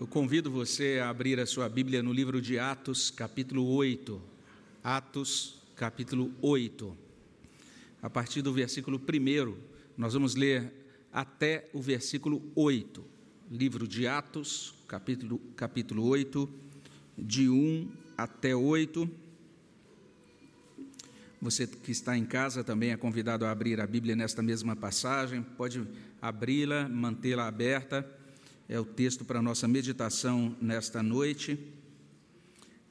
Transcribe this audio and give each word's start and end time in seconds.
Eu 0.00 0.06
convido 0.06 0.50
você 0.50 0.98
a 0.98 1.10
abrir 1.10 1.38
a 1.38 1.44
sua 1.44 1.68
Bíblia 1.68 2.02
no 2.02 2.10
livro 2.10 2.40
de 2.40 2.58
Atos, 2.58 3.10
capítulo 3.10 3.66
8. 3.66 4.18
Atos, 4.82 5.60
capítulo 5.76 6.32
8. 6.40 6.96
A 8.00 8.08
partir 8.08 8.40
do 8.40 8.50
versículo 8.50 8.98
1, 8.98 9.54
nós 9.98 10.14
vamos 10.14 10.34
ler 10.34 10.72
até 11.12 11.68
o 11.74 11.82
versículo 11.82 12.42
8. 12.54 13.04
Livro 13.50 13.86
de 13.86 14.06
Atos, 14.06 14.72
capítulo, 14.88 15.38
capítulo 15.54 16.06
8, 16.06 16.48
de 17.18 17.50
1 17.50 17.92
até 18.16 18.56
8. 18.56 19.06
Você 21.42 21.66
que 21.66 21.92
está 21.92 22.16
em 22.16 22.24
casa 22.24 22.64
também 22.64 22.92
é 22.92 22.96
convidado 22.96 23.44
a 23.44 23.50
abrir 23.50 23.78
a 23.82 23.86
Bíblia 23.86 24.16
nesta 24.16 24.40
mesma 24.40 24.74
passagem, 24.74 25.42
pode 25.42 25.86
abri-la, 26.22 26.88
mantê-la 26.88 27.46
aberta 27.46 28.18
é 28.70 28.78
o 28.78 28.84
texto 28.84 29.24
para 29.24 29.40
a 29.40 29.42
nossa 29.42 29.66
meditação 29.66 30.56
nesta 30.60 31.02
noite. 31.02 31.58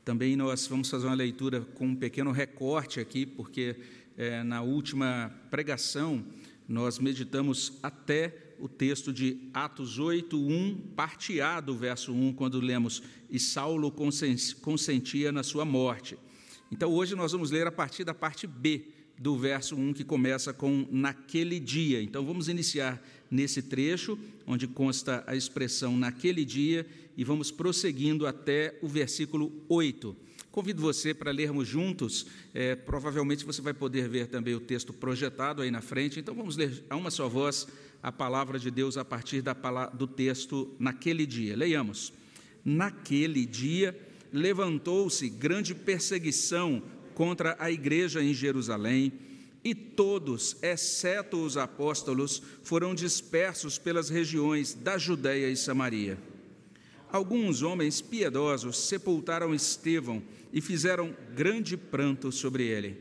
Também 0.03 0.36
nós 0.36 0.67
vamos 0.67 0.90
fazer 0.90 1.05
uma 1.05 1.16
leitura 1.16 1.62
com 1.62 1.88
um 1.88 1.95
pequeno 1.95 2.34
recorte 2.34 2.99
aqui, 2.99 3.26
porque 3.26 3.77
é, 4.17 4.44
na 4.44 4.62
última 4.62 5.34
pregação 5.50 6.22
nós 6.67 7.00
meditamos 7.00 7.80
até 7.81 8.55
o 8.59 8.67
texto 8.67 9.13
de 9.13 9.50
Atos 9.53 10.00
8, 10.00 10.38
1, 10.38 10.76
parte 10.98 11.39
A 11.39 11.62
do 11.62 11.77
verso 11.77 12.11
1, 12.11 12.34
quando 12.34 12.59
lemos: 12.59 13.02
E 13.30 13.39
Saulo 13.39 13.89
consentia 13.89 15.31
na 15.31 15.44
sua 15.44 15.64
morte. 15.64 16.17
Então 16.70 16.91
hoje 16.91 17.16
nós 17.16 17.31
vamos 17.31 17.52
ler 17.52 17.67
a 17.67 17.72
partir 17.72 18.03
da 18.03 18.14
parte 18.14 18.45
B 18.45 18.84
do 19.17 19.38
verso 19.38 19.77
1, 19.77 19.94
que 19.94 20.03
começa 20.03 20.53
com 20.53 20.86
naquele 20.91 21.58
dia. 21.58 22.02
Então 22.02 22.25
vamos 22.25 22.50
iniciar 22.50 23.02
nesse 23.29 23.61
trecho, 23.61 24.17
onde 24.45 24.67
consta 24.67 25.23
a 25.27 25.35
expressão 25.35 25.95
naquele 25.97 26.43
dia, 26.43 26.85
e 27.15 27.23
vamos 27.23 27.52
prosseguindo 27.52 28.25
até 28.25 28.77
o 28.81 28.88
versículo 28.88 29.52
8. 29.67 30.15
Convido 30.52 30.81
você 30.81 31.13
para 31.13 31.31
lermos 31.31 31.67
juntos, 31.67 32.25
é, 32.53 32.75
provavelmente 32.75 33.45
você 33.45 33.61
vai 33.61 33.73
poder 33.73 34.09
ver 34.09 34.27
também 34.27 34.55
o 34.55 34.59
texto 34.59 34.91
projetado 34.91 35.61
aí 35.61 35.69
na 35.69 35.81
frente, 35.81 36.19
então 36.19 36.33
vamos 36.33 36.58
ler 36.58 36.83
a 36.89 36.95
uma 36.95 37.11
só 37.11 37.30
voz 37.30 37.67
a 38.02 38.11
palavra 38.11 38.58
de 38.58 38.71
Deus 38.71 38.97
a 38.97 39.05
partir 39.05 39.41
da, 39.41 39.53
do 39.93 40.08
texto 40.08 40.73
naquele 40.80 41.25
dia. 41.25 41.55
Leiamos. 41.55 42.14
Naquele 42.66 43.45
dia 43.45 43.97
levantou-se 44.31 45.30
grande 45.30 45.75
perseguição 45.75 46.81
contra 47.14 47.55
a 47.59 47.69
igreja 47.69 48.23
em 48.23 48.33
Jerusalém 48.33 49.11
e 49.63 49.75
todos, 49.75 50.55
exceto 50.61 51.43
os 51.43 51.57
apóstolos, 51.57 52.41
foram 52.63 52.95
dispersos 52.95 53.77
pelas 53.77 54.09
regiões 54.09 54.73
da 54.73 54.97
Judéia 54.97 55.49
e 55.49 55.57
Samaria. 55.57 56.17
Alguns 57.11 57.61
homens 57.61 58.02
piedosos 58.02 58.77
sepultaram 58.77 59.53
Estevão 59.53 60.21
e 60.53 60.61
fizeram 60.61 61.15
grande 61.35 61.75
pranto 61.75 62.31
sobre 62.31 62.65
ele. 62.65 62.97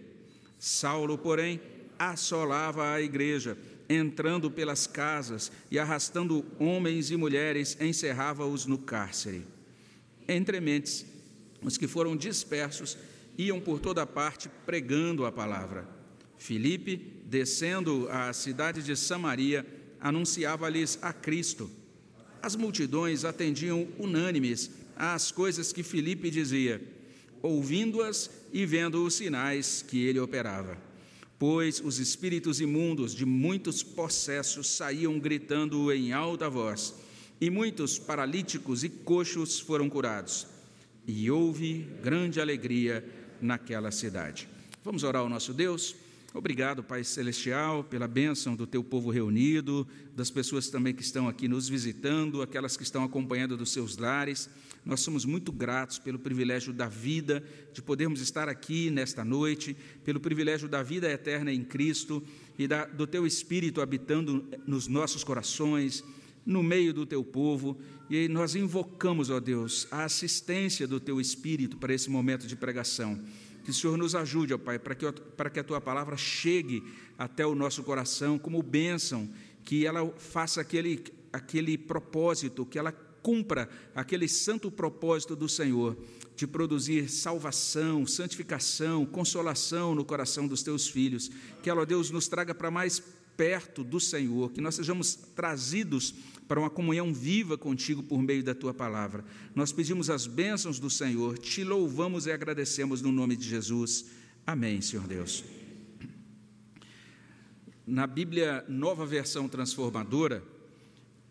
Saulo, 0.58 1.16
porém, 1.16 1.60
assolava 1.98 2.92
a 2.92 3.00
igreja, 3.00 3.56
entrando 3.88 4.50
pelas 4.50 4.86
casas 4.86 5.52
e 5.70 5.78
arrastando 5.78 6.44
homens 6.58 7.10
e 7.10 7.16
mulheres, 7.16 7.76
encerrava-os 7.80 8.66
no 8.66 8.78
cárcere. 8.78 9.46
Entre 10.26 10.60
mentes, 10.60 11.06
os 11.62 11.76
que 11.78 11.86
foram 11.86 12.16
dispersos 12.16 12.98
iam 13.36 13.60
por 13.60 13.78
toda 13.78 14.06
parte 14.06 14.48
pregando 14.66 15.24
a 15.24 15.32
palavra. 15.32 15.97
Filipe, 16.38 16.96
descendo 17.26 18.08
à 18.10 18.32
cidade 18.32 18.82
de 18.82 18.96
Samaria, 18.96 19.66
anunciava-lhes 20.00 20.98
a 21.02 21.12
Cristo. 21.12 21.70
As 22.40 22.54
multidões 22.54 23.24
atendiam 23.24 23.88
unânimes 23.98 24.70
às 24.96 25.30
coisas 25.30 25.72
que 25.72 25.82
Filipe 25.82 26.30
dizia, 26.30 26.80
ouvindo-as 27.42 28.30
e 28.52 28.64
vendo 28.64 29.04
os 29.04 29.14
sinais 29.14 29.84
que 29.86 30.04
ele 30.04 30.20
operava. 30.20 30.78
Pois 31.38 31.80
os 31.80 31.98
espíritos 31.98 32.60
imundos 32.60 33.14
de 33.14 33.24
muitos 33.24 33.82
possessos 33.82 34.68
saíam 34.68 35.18
gritando 35.18 35.92
em 35.92 36.12
alta 36.12 36.48
voz, 36.48 36.94
e 37.40 37.50
muitos 37.50 37.98
paralíticos 37.98 38.82
e 38.82 38.88
coxos 38.88 39.60
foram 39.60 39.88
curados. 39.88 40.46
E 41.06 41.30
houve 41.30 41.88
grande 42.02 42.40
alegria 42.40 43.04
naquela 43.40 43.90
cidade. 43.92 44.48
Vamos 44.84 45.04
orar 45.04 45.22
ao 45.22 45.28
nosso 45.28 45.54
Deus? 45.54 45.94
Obrigado, 46.34 46.84
Pai 46.84 47.02
Celestial, 47.04 47.82
pela 47.82 48.06
bênção 48.06 48.54
do 48.54 48.66
teu 48.66 48.84
povo 48.84 49.10
reunido, 49.10 49.88
das 50.14 50.30
pessoas 50.30 50.68
também 50.68 50.94
que 50.94 51.00
estão 51.00 51.26
aqui 51.26 51.48
nos 51.48 51.70
visitando, 51.70 52.42
aquelas 52.42 52.76
que 52.76 52.82
estão 52.82 53.02
acompanhando 53.02 53.56
dos 53.56 53.72
seus 53.72 53.96
lares. 53.96 54.50
Nós 54.84 55.00
somos 55.00 55.24
muito 55.24 55.50
gratos 55.50 55.98
pelo 55.98 56.18
privilégio 56.18 56.70
da 56.70 56.86
vida, 56.86 57.42
de 57.72 57.80
podermos 57.80 58.20
estar 58.20 58.46
aqui 58.46 58.90
nesta 58.90 59.24
noite, 59.24 59.74
pelo 60.04 60.20
privilégio 60.20 60.68
da 60.68 60.82
vida 60.82 61.10
eterna 61.10 61.50
em 61.50 61.64
Cristo 61.64 62.22
e 62.58 62.68
da, 62.68 62.84
do 62.84 63.06
teu 63.06 63.26
Espírito 63.26 63.80
habitando 63.80 64.46
nos 64.66 64.86
nossos 64.86 65.24
corações, 65.24 66.04
no 66.44 66.62
meio 66.62 66.92
do 66.92 67.06
teu 67.06 67.24
povo. 67.24 67.78
E 68.10 68.28
nós 68.28 68.54
invocamos, 68.54 69.30
ó 69.30 69.40
Deus, 69.40 69.88
a 69.90 70.04
assistência 70.04 70.86
do 70.86 71.00
teu 71.00 71.18
Espírito 71.22 71.78
para 71.78 71.94
esse 71.94 72.10
momento 72.10 72.46
de 72.46 72.54
pregação. 72.54 73.18
Que 73.68 73.72
o 73.72 73.74
Senhor 73.74 73.98
nos 73.98 74.14
ajude, 74.14 74.54
ó 74.54 74.56
Pai, 74.56 74.78
para 74.78 74.94
que, 74.94 75.12
para 75.12 75.50
que 75.50 75.60
a 75.60 75.62
tua 75.62 75.78
palavra 75.78 76.16
chegue 76.16 76.82
até 77.18 77.44
o 77.44 77.54
nosso 77.54 77.82
coração 77.82 78.38
como 78.38 78.62
bênção, 78.62 79.28
que 79.62 79.84
ela 79.84 80.10
faça 80.16 80.62
aquele, 80.62 81.04
aquele 81.30 81.76
propósito, 81.76 82.64
que 82.64 82.78
ela 82.78 82.92
cumpra 83.22 83.68
aquele 83.94 84.26
santo 84.26 84.70
propósito 84.70 85.36
do 85.36 85.50
Senhor 85.50 85.98
de 86.34 86.46
produzir 86.46 87.10
salvação, 87.10 88.06
santificação, 88.06 89.04
consolação 89.04 89.94
no 89.94 90.02
coração 90.02 90.48
dos 90.48 90.62
teus 90.62 90.88
filhos. 90.88 91.30
Que 91.62 91.68
ela, 91.68 91.82
ó 91.82 91.84
Deus, 91.84 92.10
nos 92.10 92.26
traga 92.26 92.54
para 92.54 92.70
mais 92.70 93.02
perto 93.36 93.84
do 93.84 94.00
Senhor, 94.00 94.50
que 94.50 94.62
nós 94.62 94.76
sejamos 94.76 95.14
trazidos 95.14 96.14
para 96.48 96.58
uma 96.58 96.70
comunhão 96.70 97.12
viva 97.12 97.58
contigo 97.58 98.02
por 98.02 98.20
meio 98.22 98.42
da 98.42 98.54
tua 98.54 98.72
palavra. 98.72 99.24
Nós 99.54 99.70
pedimos 99.70 100.08
as 100.08 100.26
bênçãos 100.26 100.80
do 100.80 100.88
Senhor, 100.88 101.36
te 101.38 101.62
louvamos 101.62 102.26
e 102.26 102.32
agradecemos 102.32 103.02
no 103.02 103.12
nome 103.12 103.36
de 103.36 103.46
Jesus. 103.46 104.06
Amém, 104.46 104.80
Senhor 104.80 105.06
Deus. 105.06 105.44
Na 107.86 108.06
Bíblia 108.06 108.64
Nova 108.68 109.06
Versão 109.06 109.48
Transformadora, 109.48 110.42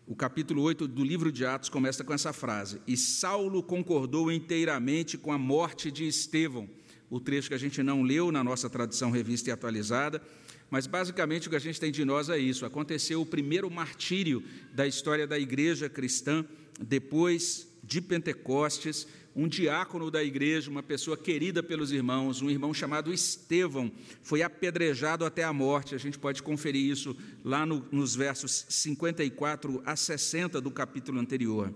o 0.06 0.16
capítulo 0.16 0.62
8 0.62 0.88
do 0.88 1.04
livro 1.04 1.30
de 1.30 1.44
Atos 1.44 1.68
começa 1.68 2.02
com 2.02 2.14
essa 2.14 2.32
frase: 2.32 2.80
E 2.86 2.96
Saulo 2.96 3.62
concordou 3.62 4.32
inteiramente 4.32 5.18
com 5.18 5.32
a 5.32 5.38
morte 5.38 5.90
de 5.90 6.06
Estevão. 6.06 6.68
O 7.10 7.18
trecho 7.18 7.48
que 7.48 7.54
a 7.54 7.58
gente 7.58 7.82
não 7.82 8.02
leu 8.02 8.30
na 8.30 8.44
nossa 8.44 8.68
tradução 8.68 9.10
revista 9.10 9.48
e 9.48 9.52
atualizada, 9.52 10.22
mas 10.70 10.86
basicamente 10.86 11.46
o 11.46 11.50
que 11.50 11.56
a 11.56 11.60
gente 11.60 11.80
tem 11.80 11.90
de 11.90 12.04
nós 12.04 12.28
é 12.28 12.38
isso. 12.38 12.66
Aconteceu 12.66 13.22
o 13.22 13.26
primeiro 13.26 13.70
martírio 13.70 14.42
da 14.72 14.86
história 14.86 15.26
da 15.26 15.38
igreja 15.38 15.88
cristã, 15.88 16.44
depois 16.80 17.66
de 17.82 18.00
Pentecostes, 18.00 19.06
um 19.34 19.46
diácono 19.46 20.10
da 20.10 20.22
igreja, 20.22 20.70
uma 20.70 20.82
pessoa 20.82 21.16
querida 21.16 21.62
pelos 21.62 21.92
irmãos, 21.92 22.42
um 22.42 22.50
irmão 22.50 22.74
chamado 22.74 23.14
Estevão, 23.14 23.90
foi 24.20 24.42
apedrejado 24.42 25.24
até 25.24 25.44
a 25.44 25.52
morte. 25.52 25.94
A 25.94 25.98
gente 25.98 26.18
pode 26.18 26.42
conferir 26.42 26.90
isso 26.90 27.16
lá 27.44 27.64
no, 27.64 27.86
nos 27.90 28.16
versos 28.16 28.66
54 28.68 29.80
a 29.86 29.94
60 29.94 30.60
do 30.60 30.70
capítulo 30.70 31.20
anterior. 31.20 31.72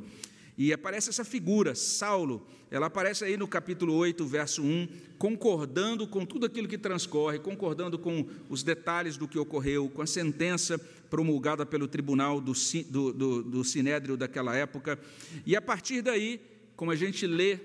E 0.56 0.72
aparece 0.72 1.08
essa 1.08 1.24
figura, 1.24 1.74
Saulo, 1.74 2.46
ela 2.70 2.86
aparece 2.86 3.24
aí 3.24 3.36
no 3.36 3.48
capítulo 3.48 3.94
8, 3.94 4.24
verso 4.26 4.62
1, 4.62 4.88
concordando 5.18 6.06
com 6.06 6.24
tudo 6.24 6.46
aquilo 6.46 6.68
que 6.68 6.78
transcorre, 6.78 7.38
concordando 7.38 7.98
com 7.98 8.26
os 8.48 8.62
detalhes 8.62 9.16
do 9.16 9.28
que 9.28 9.38
ocorreu, 9.38 9.88
com 9.88 10.02
a 10.02 10.06
sentença 10.06 10.78
promulgada 11.10 11.66
pelo 11.66 11.86
tribunal 11.86 12.40
do, 12.40 12.52
do, 12.88 13.12
do, 13.12 13.42
do 13.42 13.64
Sinédrio 13.64 14.16
daquela 14.16 14.56
época. 14.56 14.98
E 15.44 15.54
a 15.54 15.60
partir 15.60 16.00
daí, 16.02 16.40
como 16.76 16.90
a 16.90 16.96
gente 16.96 17.26
lê 17.26 17.58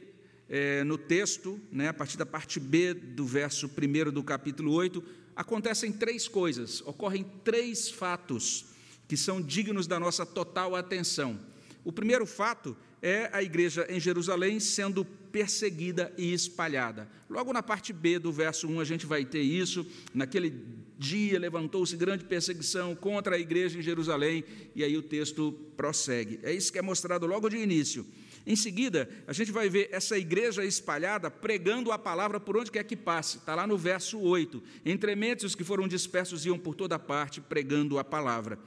é, 0.49 0.83
no 0.83 0.97
texto, 0.97 1.59
né, 1.71 1.89
a 1.89 1.93
partir 1.93 2.17
da 2.17 2.25
parte 2.25 2.59
B 2.59 2.93
do 2.93 3.25
verso 3.25 3.67
1 3.67 4.11
do 4.11 4.23
capítulo 4.23 4.73
8, 4.73 5.03
acontecem 5.35 5.91
três 5.91 6.27
coisas, 6.27 6.81
ocorrem 6.81 7.25
três 7.43 7.89
fatos 7.89 8.65
que 9.07 9.15
são 9.15 9.41
dignos 9.41 9.87
da 9.87 9.99
nossa 9.99 10.25
total 10.25 10.75
atenção. 10.75 11.39
O 11.87 11.91
primeiro 11.93 12.25
fato 12.25 12.75
é 13.01 13.29
a 13.31 13.41
igreja 13.41 13.87
em 13.89 13.97
Jerusalém 13.97 14.59
sendo 14.59 15.05
perseguida 15.05 16.13
e 16.17 16.33
espalhada. 16.33 17.07
Logo 17.29 17.53
na 17.53 17.63
parte 17.63 17.93
B 17.93 18.19
do 18.19 18.29
verso 18.29 18.67
1 18.67 18.81
a 18.81 18.83
gente 18.83 19.05
vai 19.05 19.23
ter 19.23 19.39
isso. 19.39 19.87
Naquele 20.13 20.53
dia 20.99 21.39
levantou-se 21.39 21.95
grande 21.95 22.25
perseguição 22.25 22.93
contra 22.93 23.37
a 23.37 23.39
igreja 23.39 23.79
em 23.79 23.81
Jerusalém, 23.81 24.43
e 24.75 24.83
aí 24.83 24.97
o 24.97 25.01
texto 25.01 25.53
prossegue. 25.77 26.41
É 26.43 26.51
isso 26.51 26.73
que 26.73 26.77
é 26.77 26.81
mostrado 26.81 27.25
logo 27.25 27.47
de 27.47 27.55
início. 27.55 28.05
Em 28.45 28.57
seguida, 28.57 29.09
a 29.25 29.31
gente 29.31 29.53
vai 29.53 29.69
ver 29.69 29.87
essa 29.89 30.17
igreja 30.17 30.65
espalhada 30.65 31.31
pregando 31.31 31.93
a 31.93 31.97
palavra 31.97 32.37
por 32.37 32.57
onde 32.57 32.69
quer 32.69 32.83
que 32.83 32.97
passe. 32.97 33.37
Está 33.37 33.55
lá 33.55 33.65
no 33.65 33.77
verso 33.77 34.19
8. 34.19 34.61
Entre 34.85 35.15
mentes 35.15 35.45
os 35.45 35.55
que 35.55 35.63
foram 35.63 35.87
dispersos 35.87 36.45
iam 36.45 36.59
por 36.59 36.75
toda 36.75 36.99
parte 36.99 37.39
pregando 37.39 37.97
a 37.97 38.03
palavra. 38.03 38.59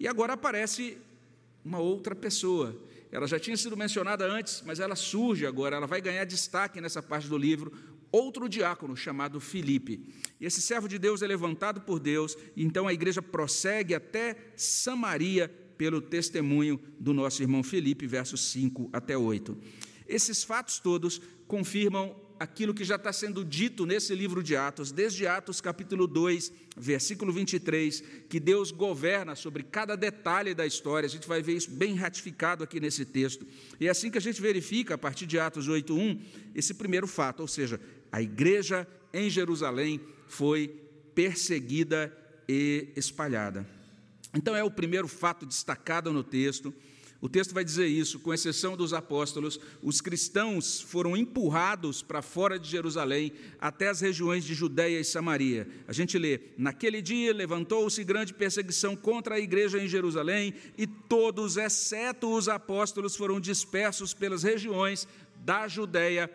E 0.00 0.08
agora 0.08 0.32
aparece 0.32 0.98
uma 1.64 1.78
outra 1.78 2.14
pessoa. 2.14 2.78
ela 3.10 3.26
já 3.26 3.38
tinha 3.38 3.56
sido 3.56 3.76
mencionada 3.76 4.26
antes, 4.26 4.62
mas 4.66 4.80
ela 4.80 4.96
surge 4.96 5.46
agora, 5.46 5.76
ela 5.76 5.86
vai 5.86 6.00
ganhar 6.00 6.24
destaque 6.24 6.80
nessa 6.80 7.00
parte 7.00 7.28
do 7.28 7.38
livro, 7.38 7.72
outro 8.10 8.48
diácono 8.48 8.96
chamado 8.96 9.40
Filipe. 9.40 10.12
E 10.40 10.46
esse 10.46 10.60
servo 10.60 10.88
de 10.88 10.98
Deus 10.98 11.22
é 11.22 11.26
levantado 11.26 11.80
por 11.80 11.98
Deus, 12.00 12.36
e 12.56 12.64
então 12.64 12.86
a 12.88 12.92
igreja 12.92 13.22
prossegue 13.22 13.94
até 13.94 14.52
Samaria 14.56 15.48
pelo 15.78 16.00
testemunho 16.00 16.80
do 16.98 17.12
nosso 17.12 17.42
irmão 17.42 17.62
Filipe, 17.62 18.06
versos 18.06 18.40
5 18.50 18.90
até 18.92 19.16
8. 19.16 19.56
Esses 20.06 20.44
fatos 20.44 20.78
todos 20.78 21.20
confirmam 21.46 22.14
aquilo 22.44 22.74
que 22.74 22.84
já 22.84 22.96
está 22.96 23.12
sendo 23.12 23.42
dito 23.42 23.86
nesse 23.86 24.14
livro 24.14 24.42
de 24.42 24.54
Atos, 24.54 24.92
desde 24.92 25.26
Atos 25.26 25.62
capítulo 25.62 26.06
2, 26.06 26.52
versículo 26.76 27.32
23, 27.32 28.02
que 28.28 28.38
Deus 28.38 28.70
governa 28.70 29.34
sobre 29.34 29.62
cada 29.62 29.96
detalhe 29.96 30.54
da 30.54 30.66
história. 30.66 31.06
A 31.06 31.10
gente 31.10 31.26
vai 31.26 31.42
ver 31.42 31.54
isso 31.54 31.70
bem 31.70 31.94
ratificado 31.94 32.62
aqui 32.62 32.78
nesse 32.78 33.04
texto. 33.06 33.46
E 33.80 33.88
é 33.88 33.90
assim 33.90 34.10
que 34.10 34.18
a 34.18 34.20
gente 34.20 34.40
verifica, 34.42 34.94
a 34.94 34.98
partir 34.98 35.26
de 35.26 35.38
Atos 35.38 35.68
8:1, 35.68 36.20
esse 36.54 36.74
primeiro 36.74 37.06
fato, 37.06 37.40
ou 37.40 37.48
seja, 37.48 37.80
a 38.12 38.20
igreja 38.20 38.86
em 39.12 39.30
Jerusalém 39.30 40.00
foi 40.28 40.68
perseguida 41.14 42.14
e 42.46 42.88
espalhada. 42.94 43.66
Então 44.34 44.54
é 44.54 44.62
o 44.62 44.70
primeiro 44.70 45.08
fato 45.08 45.46
destacado 45.46 46.12
no 46.12 46.22
texto. 46.22 46.74
O 47.24 47.28
texto 47.30 47.54
vai 47.54 47.64
dizer 47.64 47.86
isso, 47.86 48.18
com 48.18 48.34
exceção 48.34 48.76
dos 48.76 48.92
apóstolos, 48.92 49.58
os 49.82 50.02
cristãos 50.02 50.82
foram 50.82 51.16
empurrados 51.16 52.02
para 52.02 52.20
fora 52.20 52.58
de 52.58 52.68
Jerusalém, 52.68 53.32
até 53.58 53.88
as 53.88 54.02
regiões 54.02 54.44
de 54.44 54.52
Judéia 54.52 55.00
e 55.00 55.04
Samaria. 55.04 55.66
A 55.88 55.92
gente 55.94 56.18
lê: 56.18 56.38
Naquele 56.58 57.00
dia 57.00 57.32
levantou-se 57.32 58.04
grande 58.04 58.34
perseguição 58.34 58.94
contra 58.94 59.36
a 59.36 59.40
igreja 59.40 59.82
em 59.82 59.88
Jerusalém, 59.88 60.52
e 60.76 60.86
todos, 60.86 61.56
exceto 61.56 62.30
os 62.30 62.46
apóstolos, 62.46 63.16
foram 63.16 63.40
dispersos 63.40 64.12
pelas 64.12 64.42
regiões 64.42 65.08
da 65.42 65.66
Judéia 65.66 66.30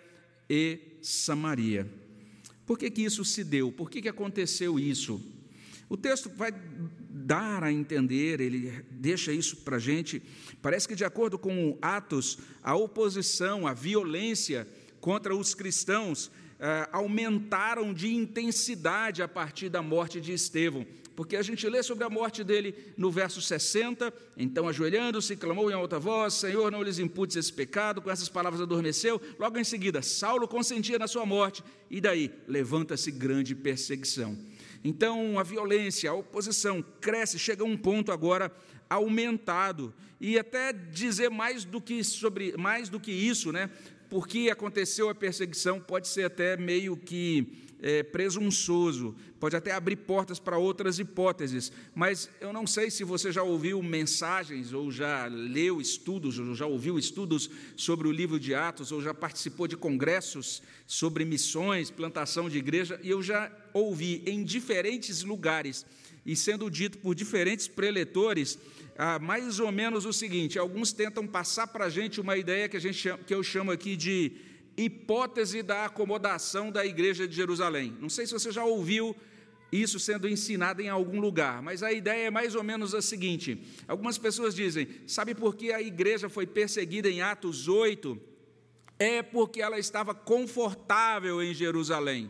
e 0.49 0.79
Samaria. 1.03 1.87
Por 2.65 2.79
que, 2.79 2.89
que 2.89 3.03
isso 3.03 3.23
se 3.23 3.43
deu? 3.43 3.71
Por 3.71 3.91
que, 3.91 4.01
que 4.01 4.09
aconteceu 4.09 4.79
isso? 4.79 5.21
O 5.87 5.95
texto 5.95 6.31
vai 6.35 6.51
dar 7.29 7.63
a 7.63 7.71
entender, 7.71 8.41
ele 8.41 8.83
deixa 8.89 9.31
isso 9.31 9.57
para 9.57 9.75
a 9.75 9.79
gente. 9.79 10.19
Parece 10.63 10.87
que, 10.87 10.95
de 10.95 11.05
acordo 11.05 11.37
com 11.37 11.77
Atos, 11.79 12.39
a 12.63 12.75
oposição, 12.75 13.67
a 13.67 13.73
violência 13.73 14.67
contra 14.99 15.35
os 15.35 15.53
cristãos 15.53 16.31
eh, 16.59 16.89
aumentaram 16.91 17.93
de 17.93 18.11
intensidade 18.11 19.21
a 19.21 19.27
partir 19.27 19.69
da 19.69 19.79
morte 19.79 20.19
de 20.19 20.33
Estevão. 20.33 20.87
Porque 21.15 21.35
a 21.35 21.43
gente 21.43 21.69
lê 21.69 21.83
sobre 21.83 22.03
a 22.03 22.09
morte 22.09 22.43
dele 22.43 22.73
no 22.97 23.11
verso 23.11 23.43
60, 23.43 24.11
então 24.35 24.67
ajoelhando-se, 24.67 25.35
clamou 25.35 25.69
em 25.69 25.75
alta 25.75 25.99
voz: 25.99 26.33
Senhor, 26.33 26.71
não 26.71 26.81
lhes 26.81 26.97
imputes 26.97 27.35
esse 27.35 27.53
pecado. 27.53 28.01
Com 28.01 28.09
essas 28.09 28.29
palavras 28.29 28.59
adormeceu. 28.59 29.21
Logo 29.37 29.59
em 29.59 29.63
seguida, 29.63 30.01
Saulo 30.01 30.47
consentia 30.47 30.97
na 30.97 31.07
sua 31.07 31.27
morte, 31.27 31.63
e 31.91 32.01
daí 32.01 32.31
levanta-se 32.47 33.11
grande 33.11 33.53
perseguição. 33.53 34.35
Então 34.83 35.37
a 35.37 35.43
violência, 35.43 36.09
a 36.09 36.13
oposição 36.13 36.83
cresce, 37.01 37.37
chega 37.37 37.63
a 37.63 37.67
um 37.67 37.77
ponto 37.77 38.11
agora 38.11 38.51
aumentado 38.89 39.93
e 40.19 40.39
até 40.39 40.73
dizer 40.73 41.29
mais 41.29 41.63
do 41.63 41.79
que 41.79 42.03
sobre 42.03 42.55
mais 42.57 42.89
do 42.89 42.99
que 42.99 43.11
isso, 43.11 43.51
né? 43.51 43.69
Porque 44.09 44.49
aconteceu 44.51 45.09
a 45.09 45.15
perseguição 45.15 45.79
pode 45.79 46.07
ser 46.07 46.23
até 46.25 46.57
meio 46.57 46.97
que 46.97 47.68
é, 47.81 48.03
presunçoso, 48.03 49.15
pode 49.39 49.55
até 49.55 49.71
abrir 49.71 49.95
portas 49.95 50.37
para 50.37 50.57
outras 50.57 50.99
hipóteses, 50.99 51.71
mas 51.95 52.29
eu 52.41 52.51
não 52.51 52.67
sei 52.67 52.91
se 52.91 53.03
você 53.03 53.31
já 53.31 53.41
ouviu 53.41 53.81
mensagens, 53.81 54.73
ou 54.73 54.91
já 54.91 55.27
leu 55.27 55.79
estudos, 55.79 56.37
ou 56.37 56.53
já 56.53 56.65
ouviu 56.65 56.99
estudos 56.99 57.49
sobre 57.75 58.07
o 58.07 58.11
livro 58.11 58.39
de 58.39 58.53
Atos, 58.53 58.91
ou 58.91 59.01
já 59.01 59.13
participou 59.13 59.67
de 59.67 59.77
congressos 59.77 60.61
sobre 60.85 61.23
missões, 61.23 61.89
plantação 61.89 62.49
de 62.49 62.57
igreja, 62.57 62.99
e 63.01 63.09
eu 63.09 63.21
já 63.21 63.51
ouvi 63.73 64.23
em 64.25 64.43
diferentes 64.43 65.23
lugares, 65.23 65.85
e 66.25 66.35
sendo 66.35 66.69
dito 66.69 66.97
por 66.97 67.15
diferentes 67.15 67.67
preletores, 67.67 68.59
ah, 68.97 69.17
mais 69.17 69.61
ou 69.61 69.71
menos 69.71 70.05
o 70.05 70.11
seguinte: 70.11 70.59
alguns 70.59 70.91
tentam 70.91 71.25
passar 71.25 71.67
para 71.67 71.85
a 71.85 71.89
gente 71.89 72.19
uma 72.19 72.35
ideia 72.35 72.67
que, 72.67 72.75
a 72.75 72.81
gente 72.81 73.09
que 73.25 73.33
eu 73.33 73.41
chamo 73.41 73.71
aqui 73.71 73.95
de 73.95 74.33
hipótese 74.85 75.61
da 75.61 75.85
acomodação 75.85 76.71
da 76.71 76.85
igreja 76.85 77.27
de 77.27 77.35
Jerusalém. 77.35 77.95
Não 77.99 78.09
sei 78.09 78.25
se 78.25 78.33
você 78.33 78.51
já 78.51 78.63
ouviu 78.63 79.15
isso 79.71 79.99
sendo 79.99 80.27
ensinado 80.27 80.81
em 80.81 80.89
algum 80.89 81.19
lugar, 81.19 81.61
mas 81.61 81.83
a 81.83 81.91
ideia 81.91 82.27
é 82.27 82.31
mais 82.31 82.55
ou 82.55 82.63
menos 82.63 82.95
a 82.95 83.01
seguinte: 83.01 83.61
algumas 83.87 84.17
pessoas 84.17 84.55
dizem, 84.55 84.87
sabe 85.05 85.35
por 85.35 85.55
que 85.55 85.71
a 85.71 85.81
igreja 85.81 86.29
foi 86.29 86.47
perseguida 86.47 87.09
em 87.09 87.21
Atos 87.21 87.67
8? 87.67 88.19
É 88.97 89.21
porque 89.21 89.61
ela 89.61 89.79
estava 89.79 90.13
confortável 90.13 91.41
em 91.41 91.53
Jerusalém. 91.53 92.29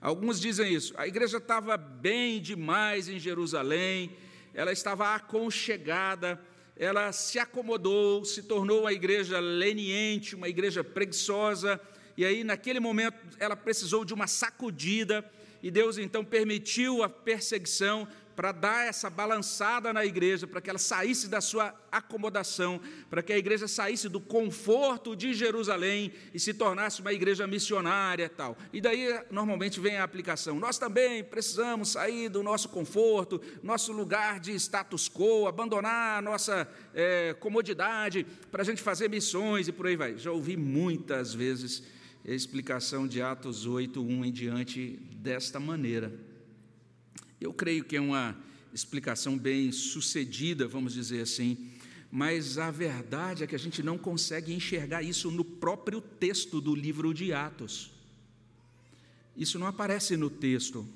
Alguns 0.00 0.40
dizem 0.40 0.72
isso, 0.72 0.94
a 0.96 1.06
igreja 1.06 1.36
estava 1.36 1.76
bem 1.76 2.40
demais 2.40 3.08
em 3.08 3.18
Jerusalém, 3.18 4.10
ela 4.54 4.72
estava 4.72 5.14
aconchegada, 5.14 6.40
ela 6.80 7.12
se 7.12 7.38
acomodou, 7.38 8.24
se 8.24 8.42
tornou 8.42 8.80
uma 8.80 8.92
igreja 8.92 9.38
leniente, 9.38 10.34
uma 10.34 10.48
igreja 10.48 10.82
preguiçosa, 10.82 11.78
e 12.16 12.24
aí, 12.24 12.42
naquele 12.42 12.80
momento, 12.80 13.18
ela 13.38 13.54
precisou 13.54 14.02
de 14.02 14.14
uma 14.14 14.26
sacudida, 14.26 15.22
e 15.62 15.70
Deus 15.70 15.98
então 15.98 16.24
permitiu 16.24 17.02
a 17.02 17.08
perseguição 17.10 18.08
para 18.34 18.52
dar 18.52 18.86
essa 18.86 19.10
balançada 19.10 19.92
na 19.92 20.04
igreja, 20.04 20.46
para 20.46 20.60
que 20.60 20.70
ela 20.70 20.78
saísse 20.78 21.28
da 21.28 21.40
sua 21.40 21.74
acomodação, 21.90 22.80
para 23.08 23.22
que 23.22 23.32
a 23.32 23.38
igreja 23.38 23.68
saísse 23.68 24.08
do 24.08 24.20
conforto 24.20 25.14
de 25.14 25.34
Jerusalém 25.34 26.12
e 26.32 26.40
se 26.40 26.54
tornasse 26.54 27.00
uma 27.00 27.12
igreja 27.12 27.46
missionária 27.46 28.28
tal. 28.28 28.56
E 28.72 28.80
daí 28.80 29.20
normalmente 29.30 29.80
vem 29.80 29.96
a 29.96 30.04
aplicação. 30.04 30.58
Nós 30.58 30.78
também 30.78 31.22
precisamos 31.22 31.90
sair 31.90 32.28
do 32.28 32.42
nosso 32.42 32.68
conforto, 32.68 33.40
nosso 33.62 33.92
lugar 33.92 34.40
de 34.40 34.52
status 34.54 35.08
quo, 35.08 35.46
abandonar 35.46 36.18
a 36.18 36.22
nossa 36.22 36.68
é, 36.94 37.34
comodidade 37.34 38.26
para 38.50 38.62
a 38.62 38.64
gente 38.64 38.80
fazer 38.80 39.10
missões 39.10 39.68
e 39.68 39.72
por 39.72 39.86
aí 39.86 39.96
vai. 39.96 40.16
Já 40.16 40.30
ouvi 40.30 40.56
muitas 40.56 41.34
vezes 41.34 41.82
a 42.26 42.30
explicação 42.30 43.06
de 43.06 43.22
Atos 43.22 43.66
8, 43.66 44.02
1 44.02 44.24
em 44.24 44.32
diante 44.32 44.98
desta 45.16 45.58
maneira. 45.58 46.29
Eu 47.40 47.54
creio 47.54 47.84
que 47.84 47.96
é 47.96 48.00
uma 48.00 48.36
explicação 48.72 49.38
bem 49.38 49.72
sucedida, 49.72 50.68
vamos 50.68 50.92
dizer 50.92 51.22
assim, 51.22 51.70
mas 52.10 52.58
a 52.58 52.70
verdade 52.70 53.42
é 53.42 53.46
que 53.46 53.54
a 53.54 53.58
gente 53.58 53.82
não 53.82 53.96
consegue 53.96 54.52
enxergar 54.52 55.02
isso 55.02 55.30
no 55.30 55.44
próprio 55.44 56.00
texto 56.00 56.60
do 56.60 56.74
livro 56.74 57.14
de 57.14 57.32
Atos. 57.32 57.90
Isso 59.36 59.58
não 59.58 59.66
aparece 59.66 60.16
no 60.16 60.28
texto. 60.28 60.86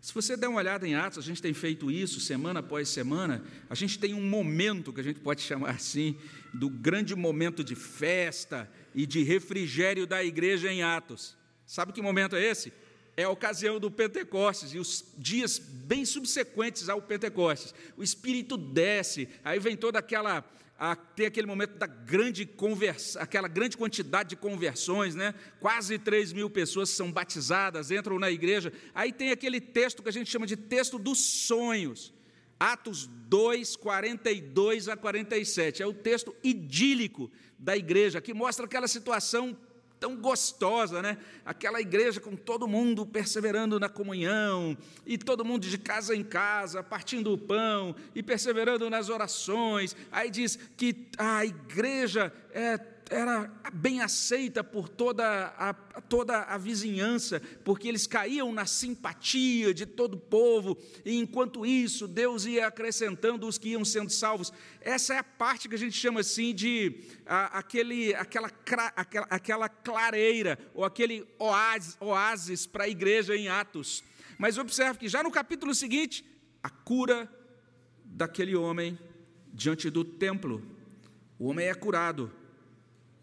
Se 0.00 0.12
você 0.12 0.36
der 0.36 0.48
uma 0.48 0.58
olhada 0.58 0.86
em 0.86 0.94
Atos, 0.94 1.18
a 1.18 1.22
gente 1.22 1.40
tem 1.40 1.54
feito 1.54 1.90
isso 1.90 2.20
semana 2.20 2.60
após 2.60 2.90
semana, 2.90 3.42
a 3.70 3.74
gente 3.74 3.98
tem 3.98 4.12
um 4.12 4.28
momento 4.28 4.92
que 4.92 5.00
a 5.00 5.04
gente 5.04 5.20
pode 5.20 5.40
chamar 5.40 5.70
assim, 5.70 6.14
do 6.52 6.68
grande 6.68 7.14
momento 7.14 7.64
de 7.64 7.74
festa 7.74 8.70
e 8.94 9.06
de 9.06 9.22
refrigério 9.22 10.06
da 10.06 10.22
igreja 10.22 10.70
em 10.70 10.82
Atos. 10.82 11.34
Sabe 11.66 11.92
que 11.92 12.02
momento 12.02 12.36
é 12.36 12.44
esse? 12.44 12.70
É 13.16 13.24
a 13.24 13.30
ocasião 13.30 13.78
do 13.78 13.90
Pentecostes 13.90 14.74
e 14.74 14.78
os 14.78 15.04
dias 15.16 15.58
bem 15.58 16.04
subsequentes 16.04 16.88
ao 16.88 17.00
Pentecostes. 17.00 17.74
O 17.96 18.02
Espírito 18.02 18.56
desce, 18.56 19.28
aí 19.44 19.58
vem 19.58 19.76
toda 19.76 19.98
aquela 19.98 20.44
a, 20.76 20.96
tem 20.96 21.26
aquele 21.26 21.46
momento 21.46 21.78
da 21.78 21.86
grande 21.86 22.44
conversa, 22.44 23.20
aquela 23.20 23.46
grande 23.46 23.76
quantidade 23.76 24.30
de 24.30 24.36
conversões, 24.36 25.14
né? 25.14 25.32
Quase 25.60 25.98
3 25.98 26.32
mil 26.32 26.50
pessoas 26.50 26.90
são 26.90 27.12
batizadas, 27.12 27.92
entram 27.92 28.18
na 28.18 28.30
igreja. 28.30 28.72
Aí 28.92 29.12
tem 29.12 29.30
aquele 29.30 29.60
texto 29.60 30.02
que 30.02 30.08
a 30.08 30.12
gente 30.12 30.28
chama 30.28 30.46
de 30.46 30.56
texto 30.56 30.98
dos 30.98 31.18
sonhos. 31.18 32.12
Atos 32.58 33.06
2, 33.06 33.76
42 33.76 34.88
a 34.88 34.96
47. 34.96 35.82
É 35.82 35.86
o 35.86 35.94
texto 35.94 36.34
idílico 36.42 37.30
da 37.58 37.76
igreja, 37.76 38.20
que 38.20 38.34
mostra 38.34 38.66
aquela 38.66 38.88
situação 38.88 39.56
tão 40.04 40.14
gostosa, 40.16 41.00
né? 41.00 41.16
Aquela 41.46 41.80
igreja 41.80 42.20
com 42.20 42.36
todo 42.36 42.68
mundo 42.68 43.06
perseverando 43.06 43.80
na 43.80 43.88
comunhão, 43.88 44.76
e 45.06 45.16
todo 45.16 45.46
mundo 45.46 45.66
de 45.66 45.78
casa 45.78 46.14
em 46.14 46.22
casa, 46.22 46.82
partindo 46.82 47.32
o 47.32 47.38
pão 47.38 47.96
e 48.14 48.22
perseverando 48.22 48.90
nas 48.90 49.08
orações. 49.08 49.96
Aí 50.12 50.30
diz 50.30 50.58
que 50.76 51.08
a 51.16 51.42
igreja 51.46 52.30
é 52.52 52.76
era 53.10 53.50
bem 53.72 54.00
aceita 54.00 54.64
por 54.64 54.88
toda 54.88 55.54
a, 55.58 55.72
toda 56.02 56.42
a 56.42 56.56
vizinhança, 56.58 57.40
porque 57.64 57.88
eles 57.88 58.06
caíam 58.06 58.52
na 58.52 58.66
simpatia 58.66 59.74
de 59.74 59.86
todo 59.86 60.14
o 60.14 60.20
povo, 60.20 60.78
e 61.04 61.18
enquanto 61.18 61.66
isso, 61.66 62.08
Deus 62.08 62.44
ia 62.44 62.66
acrescentando 62.66 63.46
os 63.46 63.58
que 63.58 63.70
iam 63.70 63.84
sendo 63.84 64.10
salvos. 64.10 64.52
Essa 64.80 65.14
é 65.14 65.18
a 65.18 65.24
parte 65.24 65.68
que 65.68 65.74
a 65.74 65.78
gente 65.78 65.96
chama 65.96 66.20
assim 66.20 66.54
de 66.54 67.02
a, 67.26 67.58
aquele, 67.58 68.14
aquela, 68.14 68.50
aquela, 68.96 69.26
aquela 69.30 69.68
clareira, 69.68 70.58
ou 70.74 70.84
aquele 70.84 71.26
oásis, 71.38 71.96
oásis 72.00 72.66
para 72.66 72.84
a 72.84 72.88
igreja 72.88 73.36
em 73.36 73.48
Atos. 73.48 74.02
Mas 74.38 74.58
observe 74.58 74.98
que 74.98 75.08
já 75.08 75.22
no 75.22 75.30
capítulo 75.30 75.74
seguinte, 75.74 76.24
a 76.62 76.70
cura 76.70 77.30
daquele 78.04 78.56
homem 78.56 78.98
diante 79.52 79.88
do 79.90 80.04
templo 80.04 80.62
O 81.38 81.48
homem 81.48 81.66
é 81.66 81.74
curado. 81.74 82.30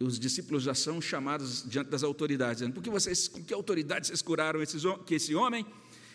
Os 0.01 0.19
discípulos 0.19 0.63
já 0.63 0.73
são 0.73 0.99
chamados 0.99 1.63
diante 1.67 1.89
das 1.89 2.03
autoridades, 2.03 2.57
dizendo: 2.57 2.73
Por 2.73 2.83
que 2.83 2.89
vocês, 2.89 3.27
com 3.27 3.43
que 3.43 3.53
autoridade 3.53 4.07
vocês 4.07 4.21
curaram 4.21 4.61
esses, 4.61 4.83
que 5.05 5.15
esse 5.15 5.35
homem? 5.35 5.65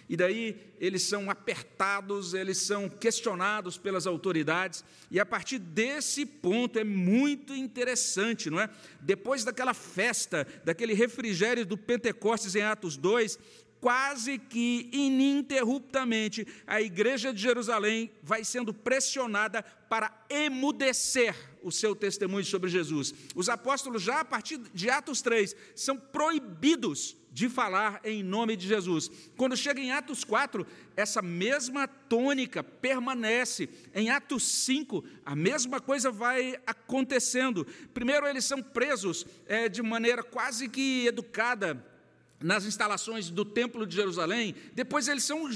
E 0.08 0.16
daí 0.16 0.56
eles 0.78 1.02
são 1.02 1.28
apertados, 1.30 2.32
eles 2.32 2.58
são 2.58 2.88
questionados 2.88 3.76
pelas 3.76 4.06
autoridades, 4.06 4.84
e 5.10 5.18
a 5.18 5.26
partir 5.26 5.58
desse 5.58 6.24
ponto 6.24 6.78
é 6.78 6.84
muito 6.84 7.52
interessante, 7.52 8.48
não 8.48 8.60
é? 8.60 8.70
Depois 9.00 9.42
daquela 9.42 9.74
festa, 9.74 10.46
daquele 10.64 10.94
refrigério 10.94 11.66
do 11.66 11.76
Pentecostes 11.76 12.54
em 12.54 12.62
Atos 12.62 12.96
2, 12.96 13.38
quase 13.86 14.36
que 14.36 14.90
ininterruptamente 14.92 16.44
a 16.66 16.82
igreja 16.82 17.32
de 17.32 17.40
Jerusalém 17.40 18.10
vai 18.20 18.42
sendo 18.42 18.74
pressionada 18.74 19.62
para 19.62 20.12
emudecer 20.28 21.36
o 21.62 21.70
seu 21.70 21.94
testemunho 21.94 22.44
sobre 22.44 22.68
Jesus. 22.68 23.14
Os 23.32 23.48
apóstolos, 23.48 24.02
já 24.02 24.18
a 24.18 24.24
partir 24.24 24.58
de 24.74 24.90
Atos 24.90 25.22
3, 25.22 25.54
são 25.76 25.96
proibidos 25.96 27.16
de 27.30 27.48
falar 27.48 28.00
em 28.02 28.24
nome 28.24 28.56
de 28.56 28.66
Jesus. 28.66 29.08
Quando 29.36 29.56
chega 29.56 29.80
em 29.80 29.92
Atos 29.92 30.24
4, 30.24 30.66
essa 30.96 31.22
mesma 31.22 31.86
tônica 31.86 32.64
permanece. 32.64 33.68
Em 33.94 34.10
Atos 34.10 34.42
5, 34.64 35.04
a 35.24 35.36
mesma 35.36 35.80
coisa 35.80 36.10
vai 36.10 36.56
acontecendo. 36.66 37.64
Primeiro, 37.94 38.26
eles 38.26 38.44
são 38.44 38.60
presos 38.60 39.24
é, 39.46 39.68
de 39.68 39.80
maneira 39.80 40.24
quase 40.24 40.68
que 40.68 41.06
educada 41.06 41.94
nas 42.40 42.64
instalações 42.64 43.30
do 43.30 43.44
Templo 43.44 43.86
de 43.86 43.96
Jerusalém, 43.96 44.54
depois 44.74 45.08
eles 45.08 45.24
são 45.24 45.48